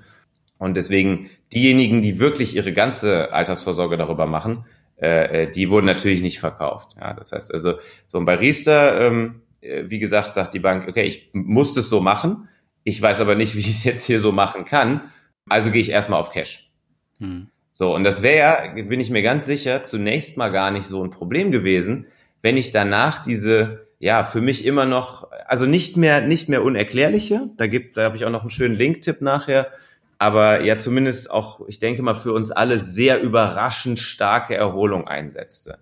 [0.58, 4.64] Und deswegen diejenigen, die wirklich ihre ganze Altersvorsorge darüber machen,
[5.00, 6.96] äh, äh die wurden natürlich nicht verkauft.
[7.00, 7.74] Ja, das heißt also,
[8.08, 12.00] so bei Riester, ähm, äh, wie gesagt, sagt die Bank, okay, ich muss das so
[12.00, 12.48] machen.
[12.84, 15.10] Ich weiß aber nicht, wie ich es jetzt hier so machen kann.
[15.48, 16.70] Also gehe ich erstmal auf Cash.
[17.18, 17.48] Hm.
[17.72, 21.02] So, und das wäre ja, bin ich mir ganz sicher, zunächst mal gar nicht so
[21.02, 22.06] ein Problem gewesen,
[22.42, 27.48] wenn ich danach diese, ja, für mich immer noch, also nicht mehr, nicht mehr unerklärliche,
[27.56, 29.70] da gibt, da habe ich auch noch einen schönen Link-Tipp nachher,
[30.20, 35.78] aber ja zumindest auch, ich denke mal, für uns alle sehr überraschend starke Erholung einsetzte.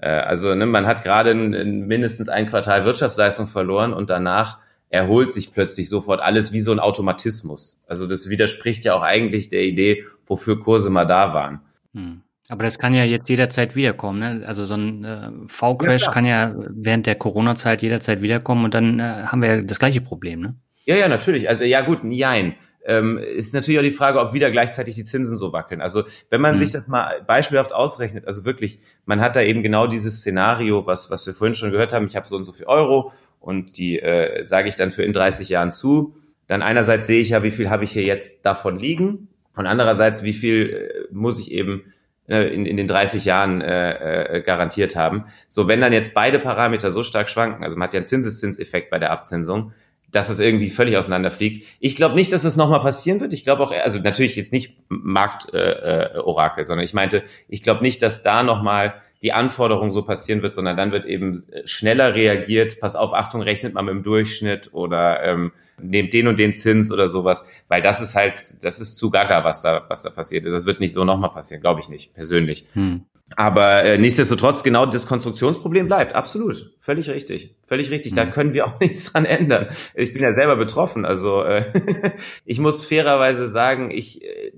[0.00, 4.58] Äh, also ne, man hat gerade mindestens ein Quartal Wirtschaftsleistung verloren und danach
[4.88, 7.82] erholt sich plötzlich sofort alles wie so ein Automatismus.
[7.88, 11.60] Also das widerspricht ja auch eigentlich der Idee, wofür Kurse mal da waren.
[11.92, 12.22] Hm.
[12.50, 14.20] Aber das kann ja jetzt jederzeit wiederkommen.
[14.20, 14.46] Ne?
[14.46, 19.00] Also so ein äh, V-Crash ja, kann ja während der Corona-Zeit jederzeit wiederkommen und dann
[19.00, 20.40] äh, haben wir ja das gleiche Problem.
[20.40, 20.54] Ne?
[20.84, 21.48] Ja, ja, natürlich.
[21.48, 22.54] Also ja gut, nein.
[22.84, 25.80] Ähm, ist natürlich auch die Frage, ob wieder gleichzeitig die Zinsen so wackeln.
[25.80, 26.58] Also wenn man hm.
[26.58, 31.10] sich das mal beispielhaft ausrechnet, also wirklich, man hat da eben genau dieses Szenario, was,
[31.10, 34.00] was wir vorhin schon gehört haben, ich habe so und so viel Euro und die
[34.00, 36.16] äh, sage ich dann für in 30 Jahren zu.
[36.48, 40.22] Dann einerseits sehe ich ja, wie viel habe ich hier jetzt davon liegen und andererseits,
[40.22, 41.92] wie viel äh, muss ich eben
[42.28, 45.26] äh, in, in den 30 Jahren äh, äh, garantiert haben.
[45.48, 48.90] So, wenn dann jetzt beide Parameter so stark schwanken, also man hat ja einen Zinseszinseffekt
[48.90, 49.72] bei der Abzinsung,
[50.12, 51.66] dass es irgendwie völlig auseinanderfliegt.
[51.80, 53.32] Ich glaube nicht, dass es nochmal passieren wird.
[53.32, 57.82] Ich glaube auch, also natürlich jetzt nicht Marktorakel, äh, äh, sondern ich meinte, ich glaube
[57.82, 62.80] nicht, dass da nochmal die Anforderung so passieren wird, sondern dann wird eben schneller reagiert.
[62.80, 66.92] Pass auf, Achtung, rechnet mal mit dem Durchschnitt oder ähm, nehmt den und den Zins
[66.92, 70.44] oder sowas, weil das ist halt, das ist zu gaga, was da, was da passiert
[70.44, 70.52] ist.
[70.52, 72.66] Das wird nicht so nochmal passieren, glaube ich nicht, persönlich.
[72.74, 73.04] Hm.
[73.36, 76.14] Aber äh, nichtsdestotrotz, genau das Konstruktionsproblem bleibt.
[76.14, 76.72] Absolut.
[76.80, 77.54] Völlig richtig.
[77.62, 78.12] Völlig richtig.
[78.12, 78.16] Hm.
[78.16, 79.68] Da können wir auch nichts dran ändern.
[79.94, 81.04] Ich bin ja selber betroffen.
[81.04, 81.64] Also äh,
[82.44, 84.52] ich muss fairerweise sagen, ich äh,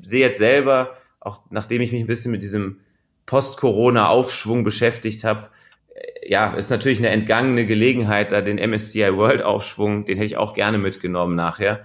[0.00, 2.80] sehe jetzt selber, auch nachdem ich mich ein bisschen mit diesem
[3.26, 5.48] Post-Corona-Aufschwung beschäftigt habe,
[5.94, 10.36] äh, ja, ist natürlich eine entgangene Gelegenheit, da den MSCI World Aufschwung, den hätte ich
[10.36, 11.84] auch gerne mitgenommen nachher.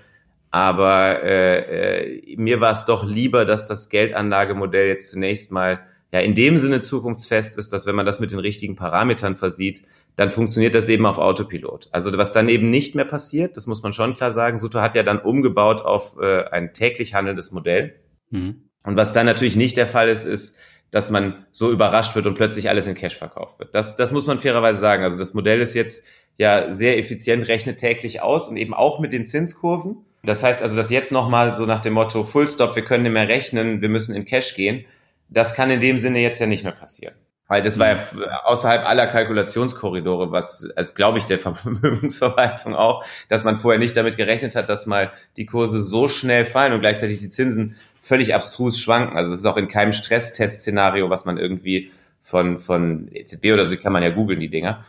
[0.51, 5.79] Aber äh, äh, mir war es doch lieber, dass das Geldanlagemodell jetzt zunächst mal
[6.11, 9.83] ja in dem Sinne zukunftsfest ist, dass wenn man das mit den richtigen Parametern versieht,
[10.15, 11.87] dann funktioniert das eben auf Autopilot.
[11.91, 14.95] Also was dann eben nicht mehr passiert, das muss man schon klar sagen, Suto hat
[14.95, 17.95] ja dann umgebaut auf äh, ein täglich handelndes Modell.
[18.29, 18.63] Mhm.
[18.83, 20.57] Und was dann natürlich nicht der Fall ist, ist,
[20.89, 23.73] dass man so überrascht wird und plötzlich alles in Cash verkauft wird.
[23.73, 25.03] Das, das muss man fairerweise sagen.
[25.03, 26.05] Also das Modell ist jetzt
[26.37, 29.97] ja sehr effizient, rechnet täglich aus und eben auch mit den Zinskurven.
[30.23, 33.13] Das heißt also, dass jetzt nochmal so nach dem Motto Full Stop, wir können nicht
[33.13, 34.85] mehr rechnen, wir müssen in Cash gehen.
[35.31, 37.15] Das kann in dem Sinne jetzt ja nicht mehr passieren.
[37.47, 38.23] Weil das war ja mhm.
[38.45, 44.15] außerhalb aller Kalkulationskorridore, was, als glaube ich, der Vermögensverwaltung auch, dass man vorher nicht damit
[44.15, 48.79] gerechnet hat, dass mal die Kurse so schnell fallen und gleichzeitig die Zinsen völlig abstrus
[48.79, 49.17] schwanken.
[49.17, 51.91] Also es ist auch in keinem Stresstest-Szenario, was man irgendwie
[52.23, 54.85] von, von EZB oder so, kann man ja googeln, die Dinger.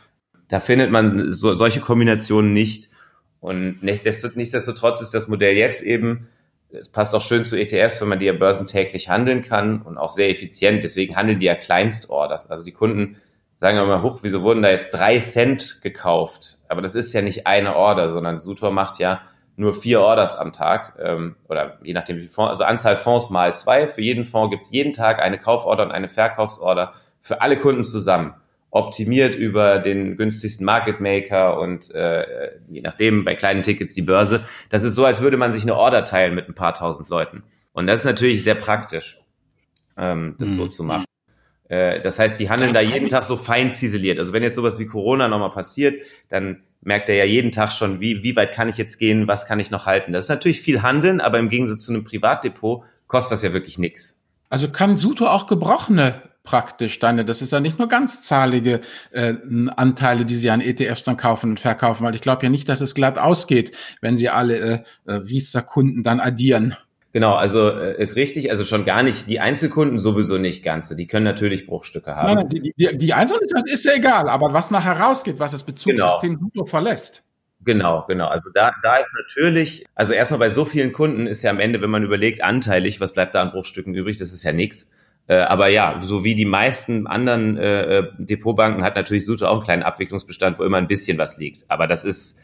[0.47, 2.91] Da findet man so, solche Kombinationen nicht.
[3.41, 6.29] Und nichtsdestotrotz ist das Modell jetzt eben
[6.73, 10.11] es passt auch schön zu ETFs, wenn man die ja börsentäglich handeln kann und auch
[10.11, 10.85] sehr effizient.
[10.85, 12.51] Deswegen handeln die ja Kleinstorders.
[12.51, 13.17] Also die Kunden
[13.61, 16.59] sagen immer, hoch, wieso wurden da jetzt drei Cent gekauft?
[16.69, 19.21] Aber das ist ja nicht eine Order, sondern Sutor macht ja
[19.57, 23.55] nur vier Orders am Tag ähm, oder je nachdem wie Fonds, also Anzahl Fonds mal
[23.55, 23.87] zwei.
[23.87, 27.85] Für jeden Fonds gibt es jeden Tag eine Kauforder und eine Verkaufsorder für alle Kunden
[27.85, 28.35] zusammen
[28.73, 34.45] optimiert über den günstigsten Market Maker und äh, je nachdem bei kleinen Tickets die Börse.
[34.71, 37.45] Das ist so, als würde man sich eine Order teilen mit ein paar tausend Leuten.
[37.75, 39.21] Und das ist natürlich sehr praktisch,
[39.99, 40.55] ähm, das mhm.
[40.55, 41.05] so zu machen.
[41.69, 44.19] Äh, das heißt, die handeln da jeden Tag so fein ziseliert.
[44.19, 45.97] Also wenn jetzt sowas wie Corona nochmal passiert,
[46.31, 49.47] dann merkt er ja jeden Tag schon, wie, wie weit kann ich jetzt gehen, was
[49.47, 50.13] kann ich noch halten.
[50.13, 53.77] Das ist natürlich viel Handeln, aber im Gegensatz zu einem Privatdepot kostet das ja wirklich
[53.77, 54.23] nichts.
[54.49, 58.81] Also kann Suto auch gebrochene praktisch deine, das ist ja nicht nur ganzzahlige
[59.13, 59.35] äh,
[59.77, 62.81] Anteile, die sie an ETFs dann kaufen und verkaufen, weil ich glaube ja nicht, dass
[62.81, 66.77] es glatt ausgeht, wenn sie alle äh, äh Riester-Kunden dann addieren.
[67.13, 71.07] Genau, also äh, ist richtig, also schon gar nicht, die Einzelkunden sowieso nicht ganze, die
[71.07, 72.27] können natürlich Bruchstücke haben.
[72.27, 75.65] Nein, nein, die, die, die Einzelkunden ist ja egal, aber was nachher rausgeht, was das
[75.65, 76.65] Bezugssystem genau.
[76.65, 77.23] verlässt.
[77.65, 78.27] Genau, genau.
[78.27, 81.81] Also da, da ist natürlich, also erstmal bei so vielen Kunden ist ja am Ende,
[81.81, 84.91] wenn man überlegt, anteilig, was bleibt da an Bruchstücken übrig, das ist ja nichts.
[85.29, 89.55] Äh, aber ja, so wie die meisten anderen äh, äh, Depotbanken hat natürlich Suto auch
[89.55, 91.65] einen kleinen Abwicklungsbestand, wo immer ein bisschen was liegt.
[91.69, 92.41] Aber das ist,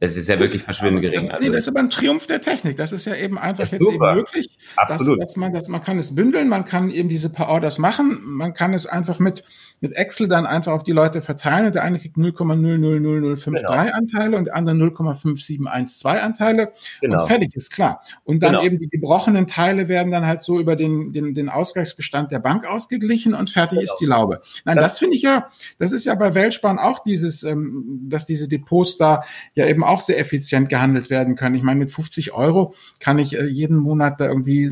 [0.00, 1.30] das ist ja wirklich verschwindend gering.
[1.30, 2.76] Also, nee, das ist aber ein Triumph der Technik.
[2.76, 4.10] Das ist ja eben einfach jetzt super.
[4.10, 5.20] eben möglich, Absolut.
[5.20, 8.18] Dass, dass, man, dass man kann es bündeln, man kann eben diese paar Orders machen,
[8.24, 9.44] man kann es einfach mit
[9.84, 13.70] mit Excel dann einfach auf die Leute verteilen und der eine kriegt 0,000053 genau.
[13.70, 16.72] Anteile und der andere 0,5712 Anteile
[17.02, 17.20] genau.
[17.20, 18.00] und fertig ist klar.
[18.24, 18.64] Und dann genau.
[18.64, 22.66] eben die gebrochenen Teile werden dann halt so über den, den, den Ausgleichsbestand der Bank
[22.66, 24.00] ausgeglichen und fertig ist genau.
[24.00, 24.40] die Laube.
[24.64, 28.24] Nein, das, das finde ich ja, das ist ja bei Weltsparen auch dieses, ähm, dass
[28.24, 29.22] diese Depots da
[29.54, 31.54] ja eben auch sehr effizient gehandelt werden können.
[31.54, 34.70] Ich meine, mit 50 Euro kann ich äh, jeden Monat da irgendwie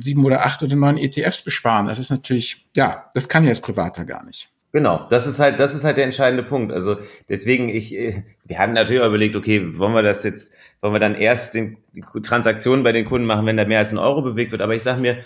[0.00, 1.86] sieben oder acht oder neun ETFs besparen.
[1.86, 4.48] Das ist natürlich, ja, das kann ja als Privater gar nicht.
[4.72, 6.72] Genau, das ist halt, das ist halt der entscheidende Punkt.
[6.72, 6.96] Also
[7.28, 11.00] deswegen, ich, äh, wir hatten natürlich auch überlegt, okay, wollen wir das jetzt, wollen wir
[11.00, 14.22] dann erst den, die Transaktionen bei den Kunden machen, wenn da mehr als ein Euro
[14.22, 14.62] bewegt wird.
[14.62, 15.18] Aber ich sage mir,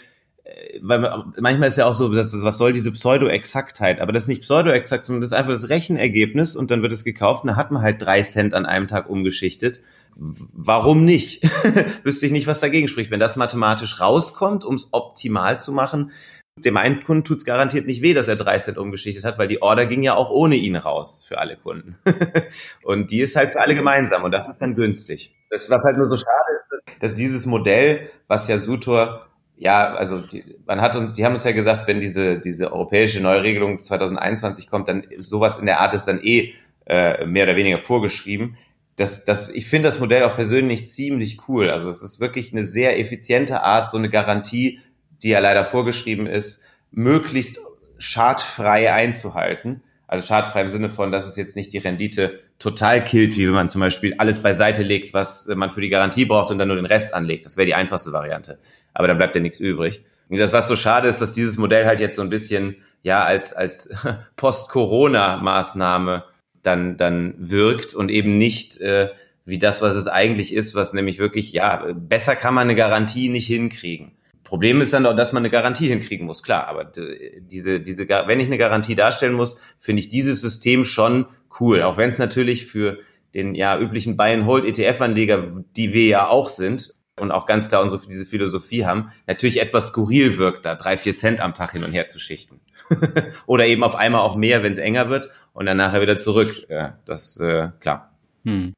[0.81, 4.01] weil manchmal ist ja auch so, dass das, was soll diese Pseudo-Exaktheit?
[4.01, 7.05] Aber das ist nicht Pseudo-Exakt, sondern das ist einfach das Rechenergebnis und dann wird es
[7.05, 9.81] gekauft und dann hat man halt drei Cent an einem Tag umgeschichtet.
[10.15, 11.43] Warum nicht?
[12.05, 13.11] Wüsste ich nicht, was dagegen spricht.
[13.11, 16.13] Wenn das mathematisch rauskommt, um es optimal zu machen,
[16.59, 19.49] dem einen Kunden tut es garantiert nicht weh, dass er drei Cent umgeschichtet hat, weil
[19.49, 21.97] die Order ging ja auch ohne ihn raus für alle Kunden.
[22.83, 25.35] und die ist halt für alle gemeinsam und das ist dann günstig.
[25.51, 29.27] Das, was halt nur so schade ist, dass dieses Modell, was ja Sutor
[29.57, 33.21] ja, also die, man hat und die haben uns ja gesagt, wenn diese diese europäische
[33.23, 36.55] Neuregelung 2021 kommt, dann sowas in der Art ist dann eh
[36.87, 38.57] äh, mehr oder weniger vorgeschrieben.
[38.97, 41.69] Das, das, ich finde das Modell auch persönlich ziemlich cool.
[41.71, 44.81] Also es ist wirklich eine sehr effiziente Art, so eine Garantie
[45.23, 47.61] die ja leider vorgeschrieben ist, möglichst
[47.99, 49.83] schadfrei einzuhalten.
[50.07, 53.55] Also schadfrei im Sinne von, dass es jetzt nicht die Rendite total killt, wie wenn
[53.55, 56.77] man zum Beispiel alles beiseite legt, was man für die Garantie braucht und dann nur
[56.77, 57.45] den Rest anlegt.
[57.45, 58.59] Das wäre die einfachste Variante.
[58.97, 60.07] Aber dann bleibt ja nichts übrig.
[60.31, 63.23] Und das, was so schade ist, dass dieses Modell halt jetzt so ein bisschen, ja,
[63.23, 63.91] als, als
[64.37, 66.25] Post-Corona-Maßnahme
[66.63, 69.11] dann, dann wirkt und eben nicht äh,
[69.45, 73.29] wie das, was es eigentlich ist, was nämlich wirklich, ja, besser kann man eine Garantie
[73.29, 74.13] nicht hinkriegen.
[74.45, 76.67] Problem ist dann auch, dass man eine Garantie hinkriegen muss, klar.
[76.67, 76.91] Aber
[77.39, 81.27] diese, diese, wenn ich eine Garantie darstellen muss, finde ich dieses System schon
[81.61, 81.83] cool.
[81.83, 83.01] Auch wenn es natürlich für
[83.35, 88.27] den ja üblichen Buy-and-Hold-ETF-Anleger, die wir ja auch sind und auch ganz klar unsere, diese
[88.27, 92.07] Philosophie haben, natürlich etwas skurril wirkt, da drei, vier Cent am Tag hin und her
[92.07, 92.61] zu schichten.
[93.47, 96.67] Oder eben auf einmal auch mehr, wenn es enger wird und dann nachher wieder zurück.
[96.69, 98.13] Ja, das äh, klar.
[98.45, 98.75] Hm.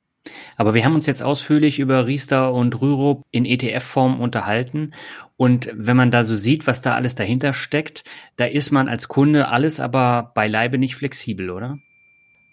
[0.56, 4.92] Aber wir haben uns jetzt ausführlich über Riester und Rürup in ETF-Form unterhalten.
[5.36, 8.04] Und wenn man da so sieht, was da alles dahinter steckt,
[8.36, 11.78] da ist man als Kunde alles aber beileibe nicht flexibel, oder?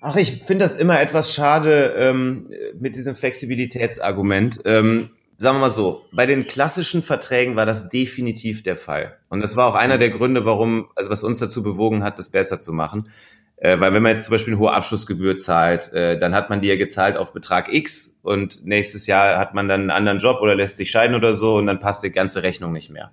[0.02, 4.60] Ach, ich finde das immer etwas schade ähm, mit diesem Flexibilitätsargument.
[4.64, 9.18] Ähm, sagen wir mal so, bei den klassischen Verträgen war das definitiv der Fall.
[9.30, 12.30] Und das war auch einer der Gründe, warum, also was uns dazu bewogen hat, das
[12.30, 13.10] besser zu machen.
[13.58, 16.62] Äh, weil wenn man jetzt zum Beispiel eine hohe Abschlussgebühr zahlt, äh, dann hat man
[16.62, 20.42] die ja gezahlt auf Betrag X und nächstes Jahr hat man dann einen anderen Job
[20.42, 23.12] oder lässt sich scheiden oder so und dann passt die ganze Rechnung nicht mehr.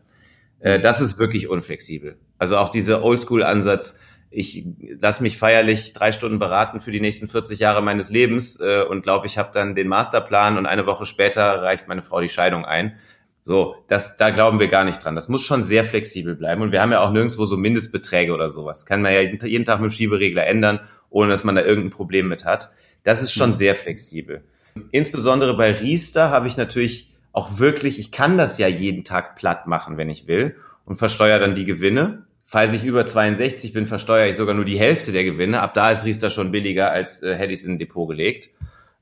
[0.58, 2.16] Äh, das ist wirklich unflexibel.
[2.38, 4.00] Also auch dieser Oldschool-Ansatz,
[4.32, 4.64] ich
[5.00, 9.02] lasse mich feierlich drei Stunden beraten für die nächsten 40 Jahre meines Lebens äh, und
[9.02, 12.64] glaube, ich habe dann den Masterplan und eine Woche später reicht meine Frau die Scheidung
[12.64, 12.94] ein.
[13.42, 15.16] So, das, da glauben wir gar nicht dran.
[15.16, 16.62] Das muss schon sehr flexibel bleiben.
[16.62, 18.86] Und wir haben ja auch nirgendwo so Mindestbeträge oder sowas.
[18.86, 20.80] Kann man ja jeden Tag mit dem Schieberegler ändern,
[21.10, 22.70] ohne dass man da irgendein Problem mit hat.
[23.02, 23.54] Das ist schon mhm.
[23.54, 24.44] sehr flexibel.
[24.92, 29.66] Insbesondere bei Riester habe ich natürlich auch wirklich, ich kann das ja jeden Tag platt
[29.66, 30.54] machen, wenn ich will,
[30.84, 32.24] und versteuere dann die Gewinne.
[32.52, 35.62] Falls ich über 62 bin, versteuere ich sogar nur die Hälfte der Gewinne.
[35.62, 38.50] Ab da ist Riester schon billiger, als äh, hätte ich es in ein Depot gelegt.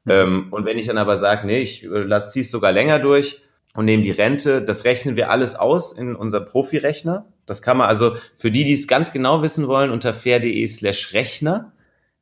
[0.04, 0.12] Mhm.
[0.12, 3.42] Ähm, und wenn ich dann aber sage, nee, ich äh, ziehe es sogar länger durch,
[3.74, 4.62] und nehmen die Rente.
[4.62, 7.26] Das rechnen wir alles aus in unserem Profi-Rechner.
[7.46, 11.12] Das kann man also für die, die es ganz genau wissen wollen, unter fair.de slash
[11.12, 11.72] Rechner.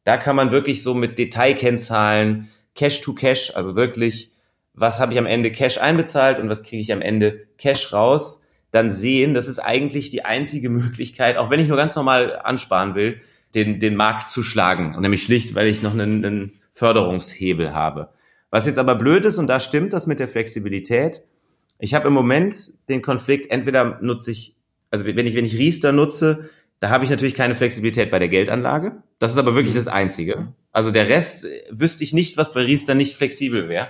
[0.05, 4.33] Da kann man wirklich so mit Detailkennzahlen, Cash to Cash, also wirklich,
[4.73, 8.45] was habe ich am Ende Cash einbezahlt und was kriege ich am Ende Cash raus,
[8.71, 12.95] dann sehen, das ist eigentlich die einzige Möglichkeit, auch wenn ich nur ganz normal ansparen
[12.95, 13.21] will,
[13.55, 14.95] den, den Markt zu schlagen.
[14.95, 18.11] Und nämlich schlicht, weil ich noch einen, einen Förderungshebel habe.
[18.51, 21.23] Was jetzt aber blöd ist, und da stimmt das mit der Flexibilität,
[21.79, 24.57] ich habe im Moment den Konflikt, entweder nutze ich,
[24.91, 26.49] also wenn ich, wenn ich Riester nutze,
[26.81, 29.03] da habe ich natürlich keine Flexibilität bei der Geldanlage.
[29.19, 30.53] Das ist aber wirklich das Einzige.
[30.73, 33.89] Also der Rest äh, wüsste ich nicht, was bei Riester nicht flexibel wäre.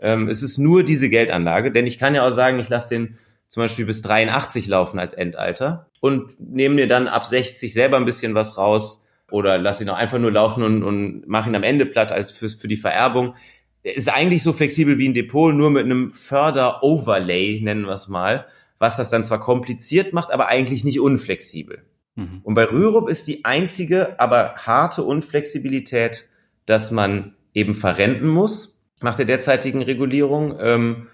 [0.00, 3.18] Ähm, es ist nur diese Geldanlage, denn ich kann ja auch sagen, ich lasse den
[3.56, 8.04] zum Beispiel bis 83 laufen als Endalter und nehme mir dann ab 60 selber ein
[8.04, 11.62] bisschen was raus oder lasse ihn auch einfach nur laufen und, und mache ihn am
[11.62, 13.34] Ende platt als für, für die Vererbung
[13.82, 18.44] ist eigentlich so flexibel wie ein Depot, nur mit einem Förder-Overlay, nennen wir es mal,
[18.78, 21.82] was das dann zwar kompliziert macht, aber eigentlich nicht unflexibel.
[22.14, 22.40] Mhm.
[22.42, 26.28] Und bei Rürup ist die einzige, aber harte Unflexibilität,
[26.66, 31.06] dass man eben verrenten muss nach der derzeitigen Regulierung ähm,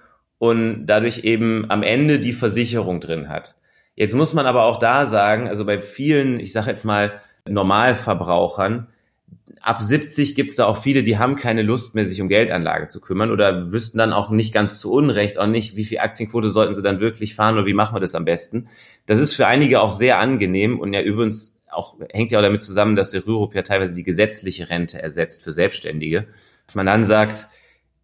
[0.43, 3.55] und dadurch eben am Ende die Versicherung drin hat.
[3.95, 7.13] Jetzt muss man aber auch da sagen, also bei vielen, ich sage jetzt mal,
[7.49, 8.89] Normalverbrauchern,
[9.61, 12.89] ab 70 gibt es da auch viele, die haben keine Lust mehr, sich um Geldanlage
[12.89, 16.51] zu kümmern oder wüssten dann auch nicht ganz zu Unrecht auch nicht, wie viel Aktienquote
[16.51, 18.67] sollten sie dann wirklich fahren oder wie machen wir das am besten.
[19.07, 22.63] Das ist für einige auch sehr angenehm und ja übrigens auch, hängt ja auch damit
[22.63, 26.27] zusammen, dass der Rürup ja teilweise die gesetzliche Rente ersetzt für Selbstständige.
[26.67, 27.47] Dass man dann sagt,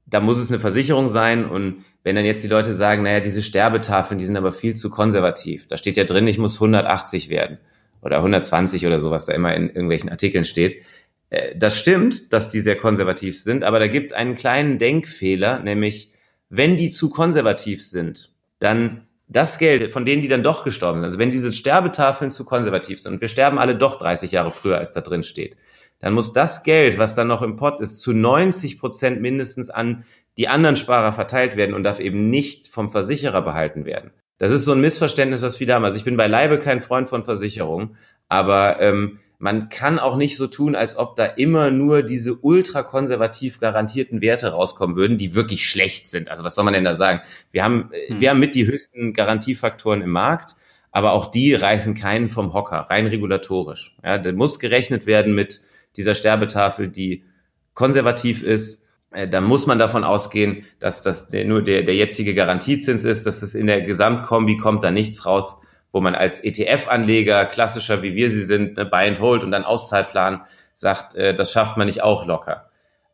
[0.07, 3.43] da muss es eine Versicherung sein und wenn dann jetzt die Leute sagen, naja, diese
[3.43, 5.67] Sterbetafeln, die sind aber viel zu konservativ.
[5.67, 7.59] Da steht ja drin, ich muss 180 werden
[8.03, 10.83] oder 120 oder sowas da immer in irgendwelchen Artikeln steht
[11.31, 15.61] äh, das stimmt, dass die sehr konservativ sind, aber da gibt es einen kleinen Denkfehler,
[15.61, 16.13] nämlich
[16.51, 21.05] wenn die zu konservativ sind, dann das Geld, von denen die dann doch gestorben sind,
[21.05, 24.79] also wenn diese Sterbetafeln zu konservativ sind und wir sterben alle doch 30 Jahre früher,
[24.79, 25.57] als da drin steht,
[26.01, 30.05] dann muss das Geld, was dann noch im Pott ist, zu 90 Prozent mindestens an
[30.39, 34.13] die anderen Sparer verteilt werden und darf eben nicht vom Versicherer behalten werden.
[34.39, 35.85] Das ist so ein Missverständnis, was viele haben.
[35.85, 37.97] Also ich bin beileibe kein Freund von Versicherungen,
[38.29, 43.59] aber ähm, man kann auch nicht so tun, als ob da immer nur diese ultrakonservativ
[43.59, 46.29] garantierten Werte rauskommen würden, die wirklich schlecht sind.
[46.29, 47.21] Also was soll man denn da sagen?
[47.51, 48.21] Wir haben, hm.
[48.21, 50.55] wir haben mit die höchsten Garantiefaktoren im Markt,
[50.93, 53.97] aber auch die reißen keinen vom Hocker, rein regulatorisch.
[54.05, 55.63] Ja, da muss gerechnet werden mit
[55.97, 57.25] dieser Sterbetafel, die
[57.75, 58.88] konservativ ist.
[59.11, 63.43] Äh, da muss man davon ausgehen, dass das nur der, der jetzige Garantiezins ist, dass
[63.43, 68.31] es in der Gesamtkombi kommt da nichts raus, wo man als ETF-Anleger, klassischer wie wir
[68.31, 70.43] sie sind, ne, Buy and Hold und dann Auszahlplan
[70.75, 72.71] sagt, äh, das schafft man nicht auch locker.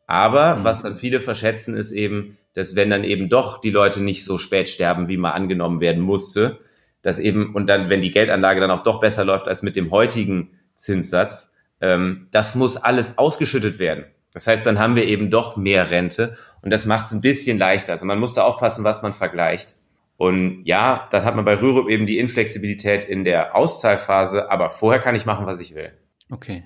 [0.06, 0.64] Aber mhm.
[0.64, 4.38] was dann viele verschätzen, ist eben, dass wenn dann eben doch die Leute nicht so
[4.38, 6.58] spät sterben, wie mal angenommen werden musste,
[7.02, 9.90] dass eben, und dann, wenn die Geldanlage dann auch doch besser läuft als mit dem
[9.90, 14.04] heutigen Zinssatz, ähm, das muss alles ausgeschüttet werden.
[14.34, 17.56] Das heißt, dann haben wir eben doch mehr Rente und das macht es ein bisschen
[17.56, 17.92] leichter.
[17.92, 19.76] Also man muss da aufpassen, was man vergleicht.
[20.16, 25.00] Und ja, dann hat man bei Rürup eben die Inflexibilität in der Auszahlphase, aber vorher
[25.00, 25.92] kann ich machen, was ich will.
[26.30, 26.64] Okay.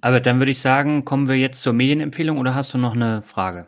[0.00, 3.22] Aber dann würde ich sagen, kommen wir jetzt zur Medienempfehlung oder hast du noch eine
[3.22, 3.66] Frage?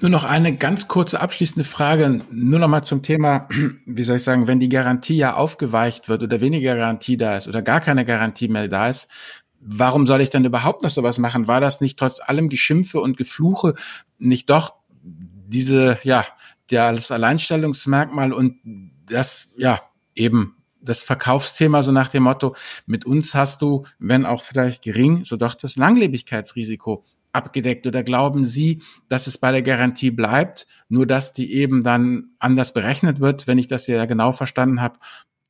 [0.00, 3.48] Nur noch eine ganz kurze abschließende Frage, nur noch mal zum Thema,
[3.86, 7.48] wie soll ich sagen, wenn die Garantie ja aufgeweicht wird oder weniger Garantie da ist
[7.48, 9.08] oder gar keine Garantie mehr da ist,
[9.64, 11.48] warum soll ich dann überhaupt noch sowas machen?
[11.48, 13.74] War das nicht trotz allem Geschimpfe und Gefluche
[14.18, 16.26] nicht doch diese, ja,
[16.68, 18.58] das Alleinstellungsmerkmal und
[19.06, 19.80] das, ja,
[20.14, 22.54] eben das Verkaufsthema so nach dem Motto,
[22.86, 28.44] mit uns hast du, wenn auch vielleicht gering, so doch das Langlebigkeitsrisiko abgedeckt oder glauben
[28.44, 33.46] Sie, dass es bei der Garantie bleibt, nur dass die eben dann anders berechnet wird,
[33.46, 34.98] wenn ich das ja genau verstanden habe,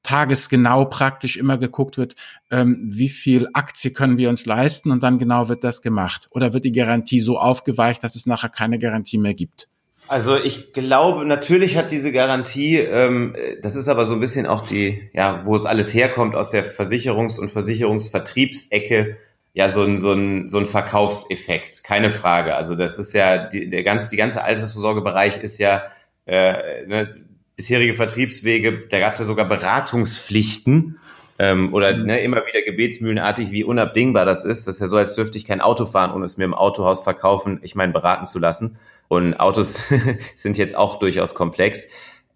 [0.05, 2.15] tagesgenau praktisch immer geguckt wird,
[2.51, 6.29] ähm, wie viel Aktie können wir uns leisten und dann genau wird das gemacht.
[6.31, 9.69] Oder wird die Garantie so aufgeweicht, dass es nachher keine Garantie mehr gibt?
[10.07, 14.67] Also ich glaube, natürlich hat diese Garantie, ähm, das ist aber so ein bisschen auch
[14.67, 19.17] die, ja, wo es alles herkommt aus der Versicherungs- und Versicherungsvertriebsecke,
[19.55, 22.55] ja, so ein, so ein, so ein Verkaufseffekt, keine Frage.
[22.55, 25.85] Also das ist ja, die, der ganz, die ganze Altersvorsorgebereich ist ja,
[26.27, 27.09] äh, ne,
[27.57, 30.99] bisherige Vertriebswege, da gab es ja sogar Beratungspflichten
[31.39, 32.07] ähm, oder mhm.
[32.07, 34.67] ne, immer wieder gebetsmühlenartig, wie unabdingbar das ist.
[34.67, 37.03] Das ist ja so, als dürfte ich kein Auto fahren, ohne es mir im Autohaus
[37.03, 38.79] verkaufen, ich meine, beraten zu lassen.
[39.09, 39.93] Und Autos
[40.35, 41.89] sind jetzt auch durchaus komplex.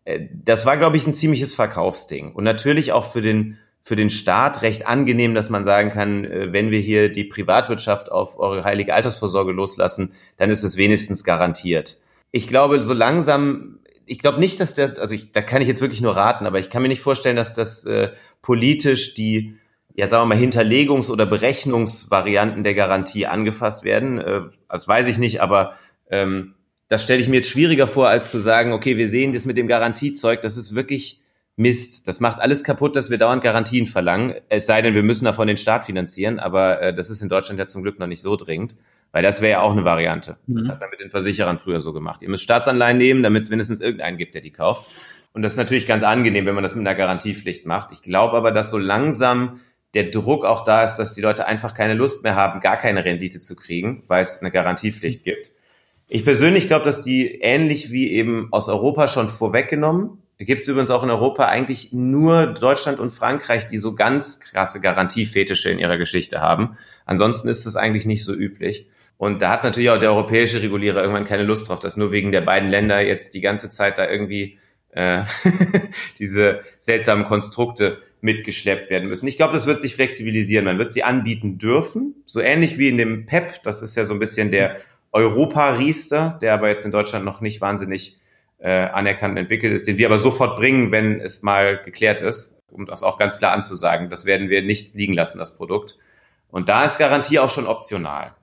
[0.05, 2.33] Äh, das war, glaube ich, ein ziemliches Verkaufsding.
[2.33, 6.53] Und natürlich auch für den, für den Staat recht angenehm, dass man sagen kann, äh,
[6.53, 11.99] wenn wir hier die Privatwirtschaft auf eure heilige Altersvorsorge loslassen, dann ist es wenigstens garantiert.
[12.31, 13.79] Ich glaube, so langsam,
[14.09, 16.59] ich glaube nicht, dass der, also ich, da kann ich jetzt wirklich nur raten, aber
[16.59, 18.11] ich kann mir nicht vorstellen, dass das äh,
[18.43, 19.57] politisch die,
[19.95, 24.19] ja sagen wir mal, Hinterlegungs- oder Berechnungsvarianten der Garantie angefasst werden.
[24.19, 25.75] Äh, das weiß ich nicht, aber
[26.11, 26.55] ähm,
[26.89, 29.59] das stelle ich mir jetzt schwieriger vor, als zu sagen, okay, wir sehen das mit
[29.59, 31.21] dem Garantiezeug, das ist wirklich
[31.59, 32.07] Mist.
[32.07, 34.35] Das macht alles kaputt, dass wir dauernd Garantien verlangen.
[34.49, 37.59] Es sei denn, wir müssen davon den Staat finanzieren, aber äh, das ist in Deutschland
[37.59, 38.77] ja zum Glück noch nicht so dringend,
[39.11, 40.39] weil das wäre ja auch eine Variante.
[40.47, 40.57] Mhm.
[40.57, 42.23] Das hat man mit den Versicherern früher so gemacht.
[42.23, 44.89] Ihr müsst Staatsanleihen nehmen, damit es mindestens irgendeinen gibt, der die kauft.
[45.33, 47.93] Und das ist natürlich ganz angenehm, wenn man das mit einer Garantiepflicht macht.
[47.93, 49.61] Ich glaube aber, dass so langsam
[49.95, 53.05] der Druck auch da ist, dass die Leute einfach keine Lust mehr haben, gar keine
[53.05, 55.53] Rendite zu kriegen, weil es eine Garantiepflicht gibt.
[56.07, 60.91] Ich persönlich glaube, dass die ähnlich wie eben aus Europa schon vorweggenommen, gibt es übrigens
[60.91, 65.99] auch in Europa eigentlich nur Deutschland und Frankreich, die so ganz krasse Garantiefetische in ihrer
[65.99, 66.77] Geschichte haben.
[67.07, 68.89] Ansonsten ist das eigentlich nicht so üblich.
[69.17, 72.31] Und da hat natürlich auch der europäische Regulierer irgendwann keine Lust drauf, dass nur wegen
[72.31, 74.59] der beiden Länder jetzt die ganze Zeit da irgendwie
[74.91, 75.25] äh,
[76.21, 79.27] diese seltsamen Konstrukte mitgeschleppt werden müssen.
[79.27, 80.65] Ich glaube, das wird sich flexibilisieren.
[80.65, 83.63] Man wird sie anbieten dürfen, so ähnlich wie in dem PEP.
[83.65, 84.77] Das ist ja so ein bisschen der
[85.11, 88.18] Europa-Riester, der aber jetzt in Deutschland noch nicht wahnsinnig
[88.59, 92.63] äh, anerkannt und entwickelt ist, den wir aber sofort bringen, wenn es mal geklärt ist,
[92.71, 94.11] um das auch ganz klar anzusagen.
[94.11, 95.97] Das werden wir nicht liegen lassen, das Produkt.
[96.49, 98.35] Und da ist Garantie auch schon optional.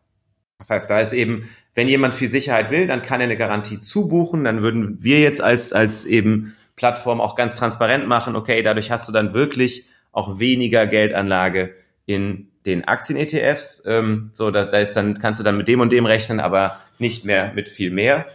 [0.57, 3.79] Das heißt, da ist eben, wenn jemand viel Sicherheit will, dann kann er eine Garantie
[3.79, 4.45] zubuchen.
[4.45, 9.07] Dann würden wir jetzt als, als eben Plattform auch ganz transparent machen, okay, dadurch hast
[9.07, 13.83] du dann wirklich auch weniger Geldanlage in den Aktien-ETFs.
[13.85, 16.79] Ähm, so, da, da ist dann, kannst du dann mit dem und dem rechnen, aber
[16.99, 18.25] nicht mehr mit viel mehr.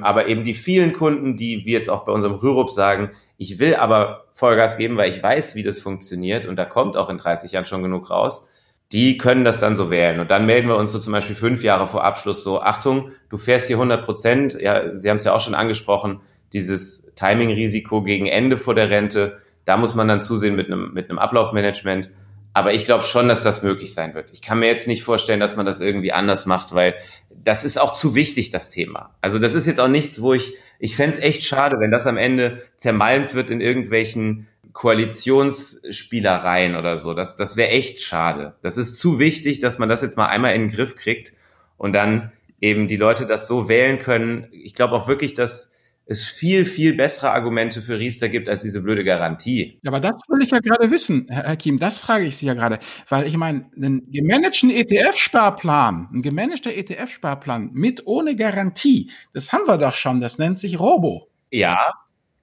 [0.00, 3.74] Aber eben die vielen Kunden, die wir jetzt auch bei unserem Rürup sagen, ich will
[3.74, 7.52] aber Vollgas geben, weil ich weiß, wie das funktioniert und da kommt auch in 30
[7.52, 8.48] Jahren schon genug raus,
[8.92, 10.20] die können das dann so wählen.
[10.20, 13.38] Und dann melden wir uns so zum Beispiel fünf Jahre vor Abschluss so, Achtung, du
[13.38, 16.20] fährst hier 100 Prozent, ja, Sie haben es ja auch schon angesprochen,
[16.52, 21.08] dieses Timing-Risiko gegen Ende vor der Rente, da muss man dann zusehen mit einem, mit
[21.08, 22.10] einem Ablaufmanagement.
[22.52, 24.30] Aber ich glaube schon, dass das möglich sein wird.
[24.32, 26.94] Ich kann mir jetzt nicht vorstellen, dass man das irgendwie anders macht, weil
[27.30, 29.14] das ist auch zu wichtig, das Thema.
[29.20, 32.06] Also das ist jetzt auch nichts, wo ich, ich fände es echt schade, wenn das
[32.06, 37.14] am Ende zermalmt wird in irgendwelchen Koalitionsspielereien oder so.
[37.14, 38.54] Das, das wäre echt schade.
[38.62, 41.32] Das ist zu wichtig, dass man das jetzt mal einmal in den Griff kriegt
[41.76, 44.48] und dann eben die Leute das so wählen können.
[44.52, 45.72] Ich glaube auch wirklich, dass
[46.10, 49.78] es viel, viel bessere Argumente für Riester gibt als diese blöde Garantie.
[49.86, 52.80] Aber das will ich ja gerade wissen, Herr Hakim, das frage ich Sie ja gerade,
[53.08, 59.78] weil ich meine, einen gemanagten ETF-Sparplan, ein gemanagter ETF-Sparplan mit ohne Garantie, das haben wir
[59.78, 61.28] doch schon, das nennt sich Robo.
[61.52, 61.78] Ja.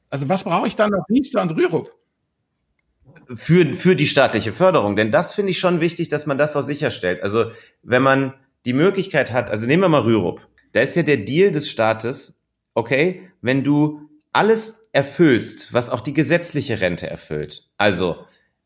[0.09, 1.91] Also was brauche ich dann noch Riester und Rürup?
[3.35, 6.61] Für, für die staatliche Förderung, denn das finde ich schon wichtig, dass man das auch
[6.61, 7.21] sicherstellt.
[7.21, 7.51] Also
[7.83, 11.51] wenn man die Möglichkeit hat, also nehmen wir mal Rürup, da ist ja der Deal
[11.51, 12.39] des Staates,
[12.73, 17.69] okay, wenn du alles erfüllst, was auch die gesetzliche Rente erfüllt.
[17.77, 18.17] Also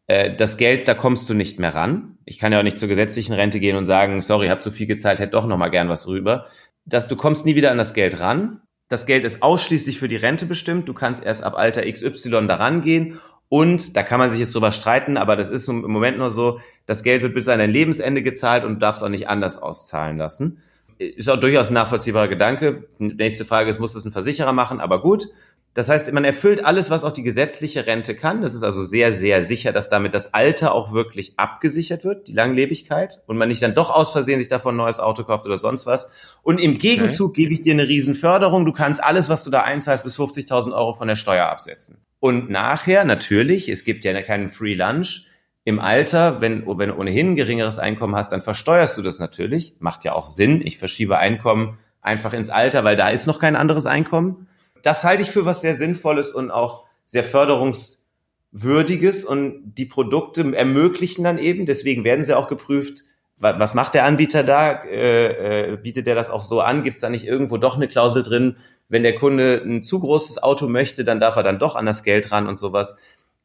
[0.07, 2.17] äh, das Geld, da kommst du nicht mehr ran.
[2.25, 4.87] Ich kann ja auch nicht zur gesetzlichen Rente gehen und sagen, sorry, hab zu viel
[4.87, 6.45] gezahlt, hätte doch noch mal gern was rüber.
[6.85, 8.61] Dass du kommst nie wieder an das Geld ran.
[8.87, 10.89] Das Geld ist ausschließlich für die Rente bestimmt.
[10.89, 14.71] Du kannst erst ab Alter XY daran gehen und da kann man sich jetzt drüber
[14.71, 18.23] streiten, aber das ist im Moment nur so, das Geld wird bis an dein Lebensende
[18.23, 20.61] gezahlt und du darfst auch nicht anders auszahlen lassen
[21.01, 22.87] ist auch durchaus ein nachvollziehbarer Gedanke.
[22.99, 24.79] Nächste Frage ist, muss das ein Versicherer machen?
[24.79, 25.29] Aber gut.
[25.73, 28.41] Das heißt, man erfüllt alles, was auch die gesetzliche Rente kann.
[28.41, 32.33] Das ist also sehr, sehr sicher, dass damit das Alter auch wirklich abgesichert wird, die
[32.33, 35.57] Langlebigkeit, und man nicht dann doch aus Versehen sich davon ein neues Auto kauft oder
[35.57, 36.11] sonst was.
[36.43, 37.43] Und im Gegenzug okay.
[37.43, 38.65] gebe ich dir eine Riesenförderung.
[38.65, 41.99] Du kannst alles, was du da einzahlst, bis 50.000 Euro von der Steuer absetzen.
[42.19, 45.25] Und nachher, natürlich, es gibt ja keinen Free Lunch,
[45.63, 49.75] im Alter, wenn, wenn du ohnehin ein geringeres Einkommen hast, dann versteuerst du das natürlich.
[49.79, 50.61] Macht ja auch Sinn.
[50.65, 54.47] Ich verschiebe Einkommen einfach ins Alter, weil da ist noch kein anderes Einkommen.
[54.81, 61.23] Das halte ich für was sehr Sinnvolles und auch sehr förderungswürdiges und die Produkte ermöglichen
[61.23, 63.03] dann eben, deswegen werden sie auch geprüft,
[63.41, 64.83] was macht der Anbieter da?
[64.83, 66.83] Äh, äh, bietet der das auch so an?
[66.83, 68.57] Gibt es da nicht irgendwo doch eine Klausel drin?
[68.87, 72.03] Wenn der Kunde ein zu großes Auto möchte, dann darf er dann doch an das
[72.03, 72.97] Geld ran und sowas.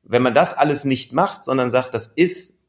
[0.08, 2.62] Wenn man das alles nicht macht, sondern sagt, das ist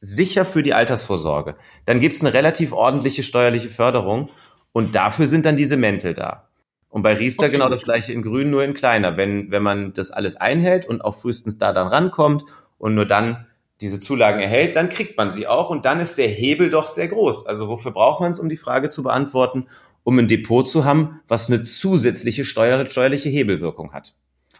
[0.00, 4.30] sicher für die Altersvorsorge, dann gibt es eine relativ ordentliche steuerliche Förderung
[4.72, 6.48] und dafür sind dann diese Mäntel da.
[6.94, 7.52] Und bei Riester okay.
[7.52, 9.16] genau das gleiche in Grün, nur in kleiner.
[9.16, 12.44] Wenn, wenn man das alles einhält und auch frühestens da dann rankommt
[12.78, 13.46] und nur dann
[13.80, 17.08] diese Zulagen erhält, dann kriegt man sie auch und dann ist der Hebel doch sehr
[17.08, 17.46] groß.
[17.46, 19.66] Also wofür braucht man es, um die Frage zu beantworten?
[20.04, 24.14] Um ein Depot zu haben, was eine zusätzliche steuer steuerliche Hebelwirkung hat.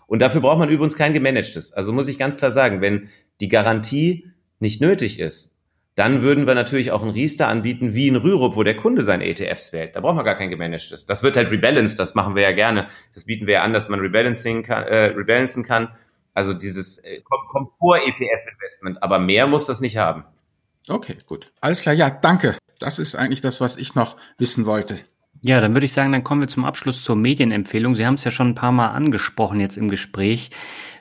[0.07, 1.72] Und dafür braucht man übrigens kein gemanagtes.
[1.72, 3.09] Also muss ich ganz klar sagen, wenn
[3.40, 5.57] die Garantie nicht nötig ist,
[5.94, 9.26] dann würden wir natürlich auch ein Riester anbieten wie ein Rürup, wo der Kunde seine
[9.26, 9.94] ETFs wählt.
[9.94, 11.07] Da braucht man gar kein gemanagtes.
[11.07, 12.88] Das wird halt rebalanced, das machen wir ja gerne.
[13.14, 15.90] Das bieten wir ja an, dass man rebalancing kann, äh, rebalancen kann
[16.34, 20.24] also dieses äh, Komfort-ETF-Investment, aber mehr muss das nicht haben.
[20.88, 21.52] Okay, gut.
[21.61, 22.59] Alles klar, ja, danke.
[22.80, 24.98] Das ist eigentlich das, was ich noch wissen wollte.
[25.45, 27.97] Ja, dann würde ich sagen, dann kommen wir zum Abschluss zur Medienempfehlung.
[27.97, 30.49] Sie haben es ja schon ein paar Mal angesprochen jetzt im Gespräch.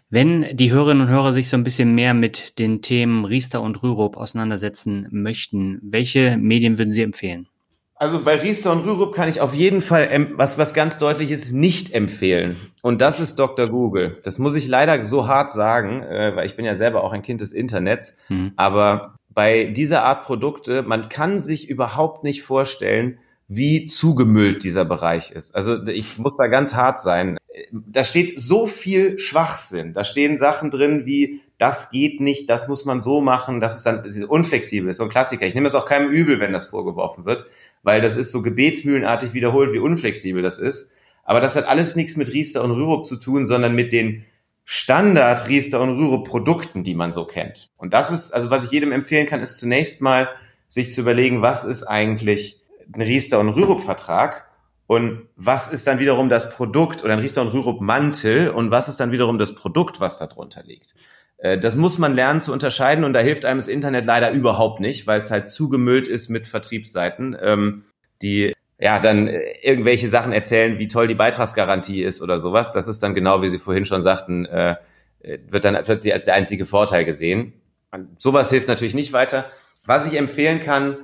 [0.09, 3.81] Wenn die Hörerinnen und Hörer sich so ein bisschen mehr mit den Themen Riester und
[3.81, 7.47] Rürup auseinandersetzen möchten, welche Medien würden Sie empfehlen?
[7.95, 11.53] Also bei Riester und Rürup kann ich auf jeden Fall was, was ganz deutlich ist,
[11.53, 12.57] nicht empfehlen.
[12.81, 13.67] Und das ist Dr.
[13.67, 14.19] Google.
[14.23, 17.21] Das muss ich leider so hart sagen, äh, weil ich bin ja selber auch ein
[17.21, 18.17] Kind des Internets.
[18.27, 18.51] Mhm.
[18.57, 25.31] Aber bei dieser Art Produkte, man kann sich überhaupt nicht vorstellen, wie zugemüllt dieser Bereich
[25.31, 25.55] ist.
[25.55, 27.37] Also ich muss da ganz hart sein.
[27.71, 29.93] Da steht so viel Schwachsinn.
[29.93, 33.85] Da stehen Sachen drin wie, das geht nicht, das muss man so machen, das ist
[33.85, 35.45] dann unflexibel, ist so ein Klassiker.
[35.45, 37.45] Ich nehme es auch keinem übel, wenn das vorgeworfen wird
[37.83, 40.93] weil das ist so gebetsmühlenartig wiederholt, wie unflexibel das ist.
[41.25, 44.25] Aber das hat alles nichts mit Riester und Rürup zu tun, sondern mit den
[44.65, 47.69] Standard Riester und Rürup Produkten, die man so kennt.
[47.77, 50.29] Und das ist, also was ich jedem empfehlen kann, ist zunächst mal
[50.69, 52.61] sich zu überlegen, was ist eigentlich
[52.93, 54.47] ein Riester und Rürup Vertrag
[54.87, 58.87] und was ist dann wiederum das Produkt oder ein Riester und Rürup Mantel und was
[58.87, 60.93] ist dann wiederum das Produkt, was da drunter liegt.
[61.37, 64.79] Äh, das muss man lernen zu unterscheiden und da hilft einem das Internet leider überhaupt
[64.79, 67.83] nicht, weil es halt zugemüllt ist mit Vertriebsseiten, ähm,
[68.21, 72.71] die ja dann äh, irgendwelche Sachen erzählen, wie toll die Beitragsgarantie ist oder sowas.
[72.71, 74.75] Das ist dann genau, wie Sie vorhin schon sagten, äh,
[75.47, 77.53] wird dann plötzlich als der einzige Vorteil gesehen.
[78.17, 79.45] Sowas hilft natürlich nicht weiter.
[79.85, 80.97] Was ich empfehlen kann,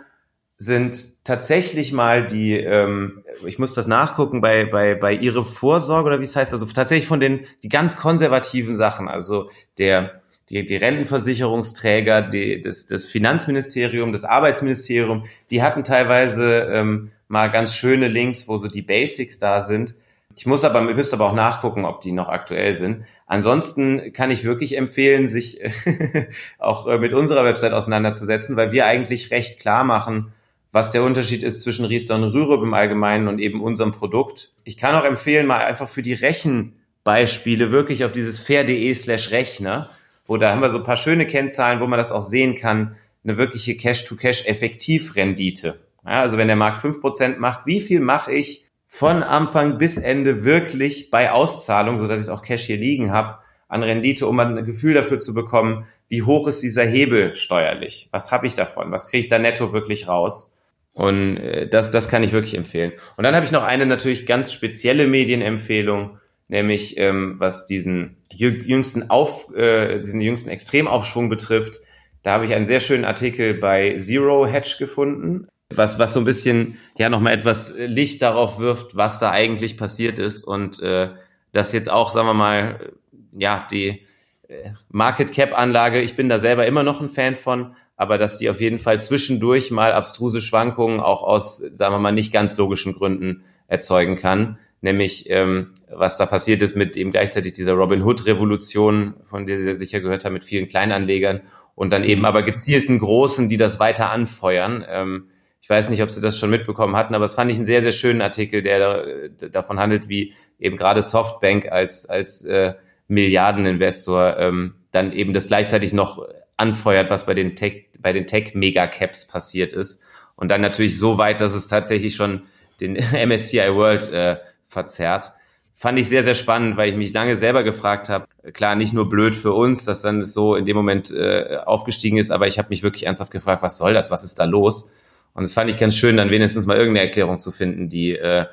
[0.62, 6.20] sind tatsächlich mal die, ähm, ich muss das nachgucken, bei, bei, bei ihre Vorsorge oder
[6.20, 10.76] wie es heißt, also tatsächlich von den, die ganz konservativen Sachen, also der, die, die
[10.76, 18.50] Rentenversicherungsträger, die, das, das Finanzministerium, das Arbeitsministerium, die hatten teilweise ähm, mal ganz schöne Links,
[18.50, 19.96] wo so die Basics da sind.
[20.36, 23.06] Ich muss aber, ihr müsst aber auch nachgucken, ob die noch aktuell sind.
[23.28, 25.62] Ansonsten kann ich wirklich empfehlen, sich
[26.60, 30.34] auch äh, mit unserer Website auseinanderzusetzen, weil wir eigentlich recht klar machen,
[30.72, 34.52] was der Unterschied ist zwischen Riester und Rürup im Allgemeinen und eben unserem Produkt.
[34.64, 39.90] Ich kann auch empfehlen, mal einfach für die Rechenbeispiele wirklich auf dieses fair.de slash Rechner
[40.30, 42.96] wo da haben wir so ein paar schöne Kennzahlen, wo man das auch sehen kann,
[43.24, 45.80] eine wirkliche Cash-to-Cash-Effektivrendite.
[46.06, 49.98] Ja, also wenn der Markt fünf Prozent macht, wie viel mache ich von Anfang bis
[49.98, 54.40] Ende wirklich bei Auszahlung, so dass ich auch Cash hier liegen habe, an Rendite, um
[54.40, 58.08] ein Gefühl dafür zu bekommen, wie hoch ist dieser Hebel steuerlich?
[58.12, 58.92] Was habe ich davon?
[58.92, 60.54] Was kriege ich da netto wirklich raus?
[60.94, 62.94] Und äh, das, das kann ich wirklich empfehlen.
[63.18, 66.20] Und dann habe ich noch eine natürlich ganz spezielle Medienempfehlung
[66.50, 71.80] nämlich ähm, was diesen jüngsten Auf, äh, diesen jüngsten Extremaufschwung betrifft.
[72.24, 76.26] Da habe ich einen sehr schönen Artikel bei Zero Hedge gefunden, was, was so ein
[76.26, 81.10] bisschen ja nochmal etwas Licht darauf wirft, was da eigentlich passiert ist und äh,
[81.54, 82.92] das jetzt auch, sagen wir mal,
[83.32, 84.06] ja, die
[84.48, 88.38] äh, Market Cap Anlage, ich bin da selber immer noch ein Fan von, aber dass
[88.38, 92.58] die auf jeden Fall zwischendurch mal abstruse Schwankungen auch aus, sagen wir mal, nicht ganz
[92.58, 98.04] logischen Gründen erzeugen kann nämlich ähm, was da passiert ist mit eben gleichzeitig dieser Robin
[98.04, 101.42] Hood Revolution, von der Sie sicher gehört haben, mit vielen Kleinanlegern
[101.76, 104.86] und dann eben aber gezielten Großen, die das weiter anfeuern.
[104.88, 105.30] Ähm,
[105.62, 107.82] ich weiß nicht, ob Sie das schon mitbekommen hatten, aber es fand ich einen sehr,
[107.82, 112.74] sehr schönen Artikel, der da, davon handelt, wie eben gerade Softbank als, als äh,
[113.08, 116.26] Milliardeninvestor ähm, dann eben das gleichzeitig noch
[116.58, 120.04] anfeuert, was bei den Tech, bei den Tech-Mega-Caps passiert ist.
[120.36, 122.44] Und dann natürlich so weit, dass es tatsächlich schon
[122.80, 122.94] den
[123.28, 125.34] MSCI World äh, verzerrt.
[125.76, 128.28] Fand ich sehr, sehr spannend, weil ich mich lange selber gefragt habe.
[128.54, 132.32] Klar, nicht nur blöd für uns, dass dann so in dem Moment äh, aufgestiegen ist,
[132.32, 134.92] aber ich habe mich wirklich ernsthaft gefragt, was soll das, was ist da los?
[135.34, 138.46] Und das fand ich ganz schön, dann wenigstens mal irgendeine Erklärung zu finden, die äh,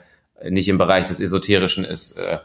[0.49, 2.13] nicht im Bereich des Esoterischen ist.
[2.13, 2.39] Äh,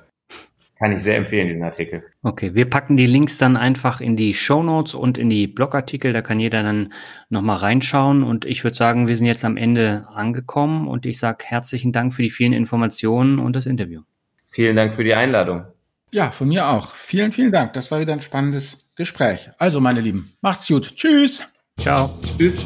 [0.81, 2.03] Kann ich sehr empfehlen, diesen Artikel.
[2.23, 6.11] Okay, wir packen die Links dann einfach in die Show Notes und in die Blogartikel.
[6.11, 6.91] Da kann jeder dann
[7.29, 8.23] nochmal reinschauen.
[8.23, 12.15] Und ich würde sagen, wir sind jetzt am Ende angekommen und ich sage herzlichen Dank
[12.15, 14.01] für die vielen Informationen und das Interview.
[14.47, 15.65] Vielen Dank für die Einladung.
[16.11, 16.95] Ja, von mir auch.
[16.95, 17.73] Vielen, vielen Dank.
[17.73, 19.51] Das war wieder ein spannendes Gespräch.
[19.59, 20.95] Also, meine Lieben, macht's gut.
[20.95, 21.43] Tschüss.
[21.79, 22.17] Ciao.
[22.39, 22.65] Tschüss.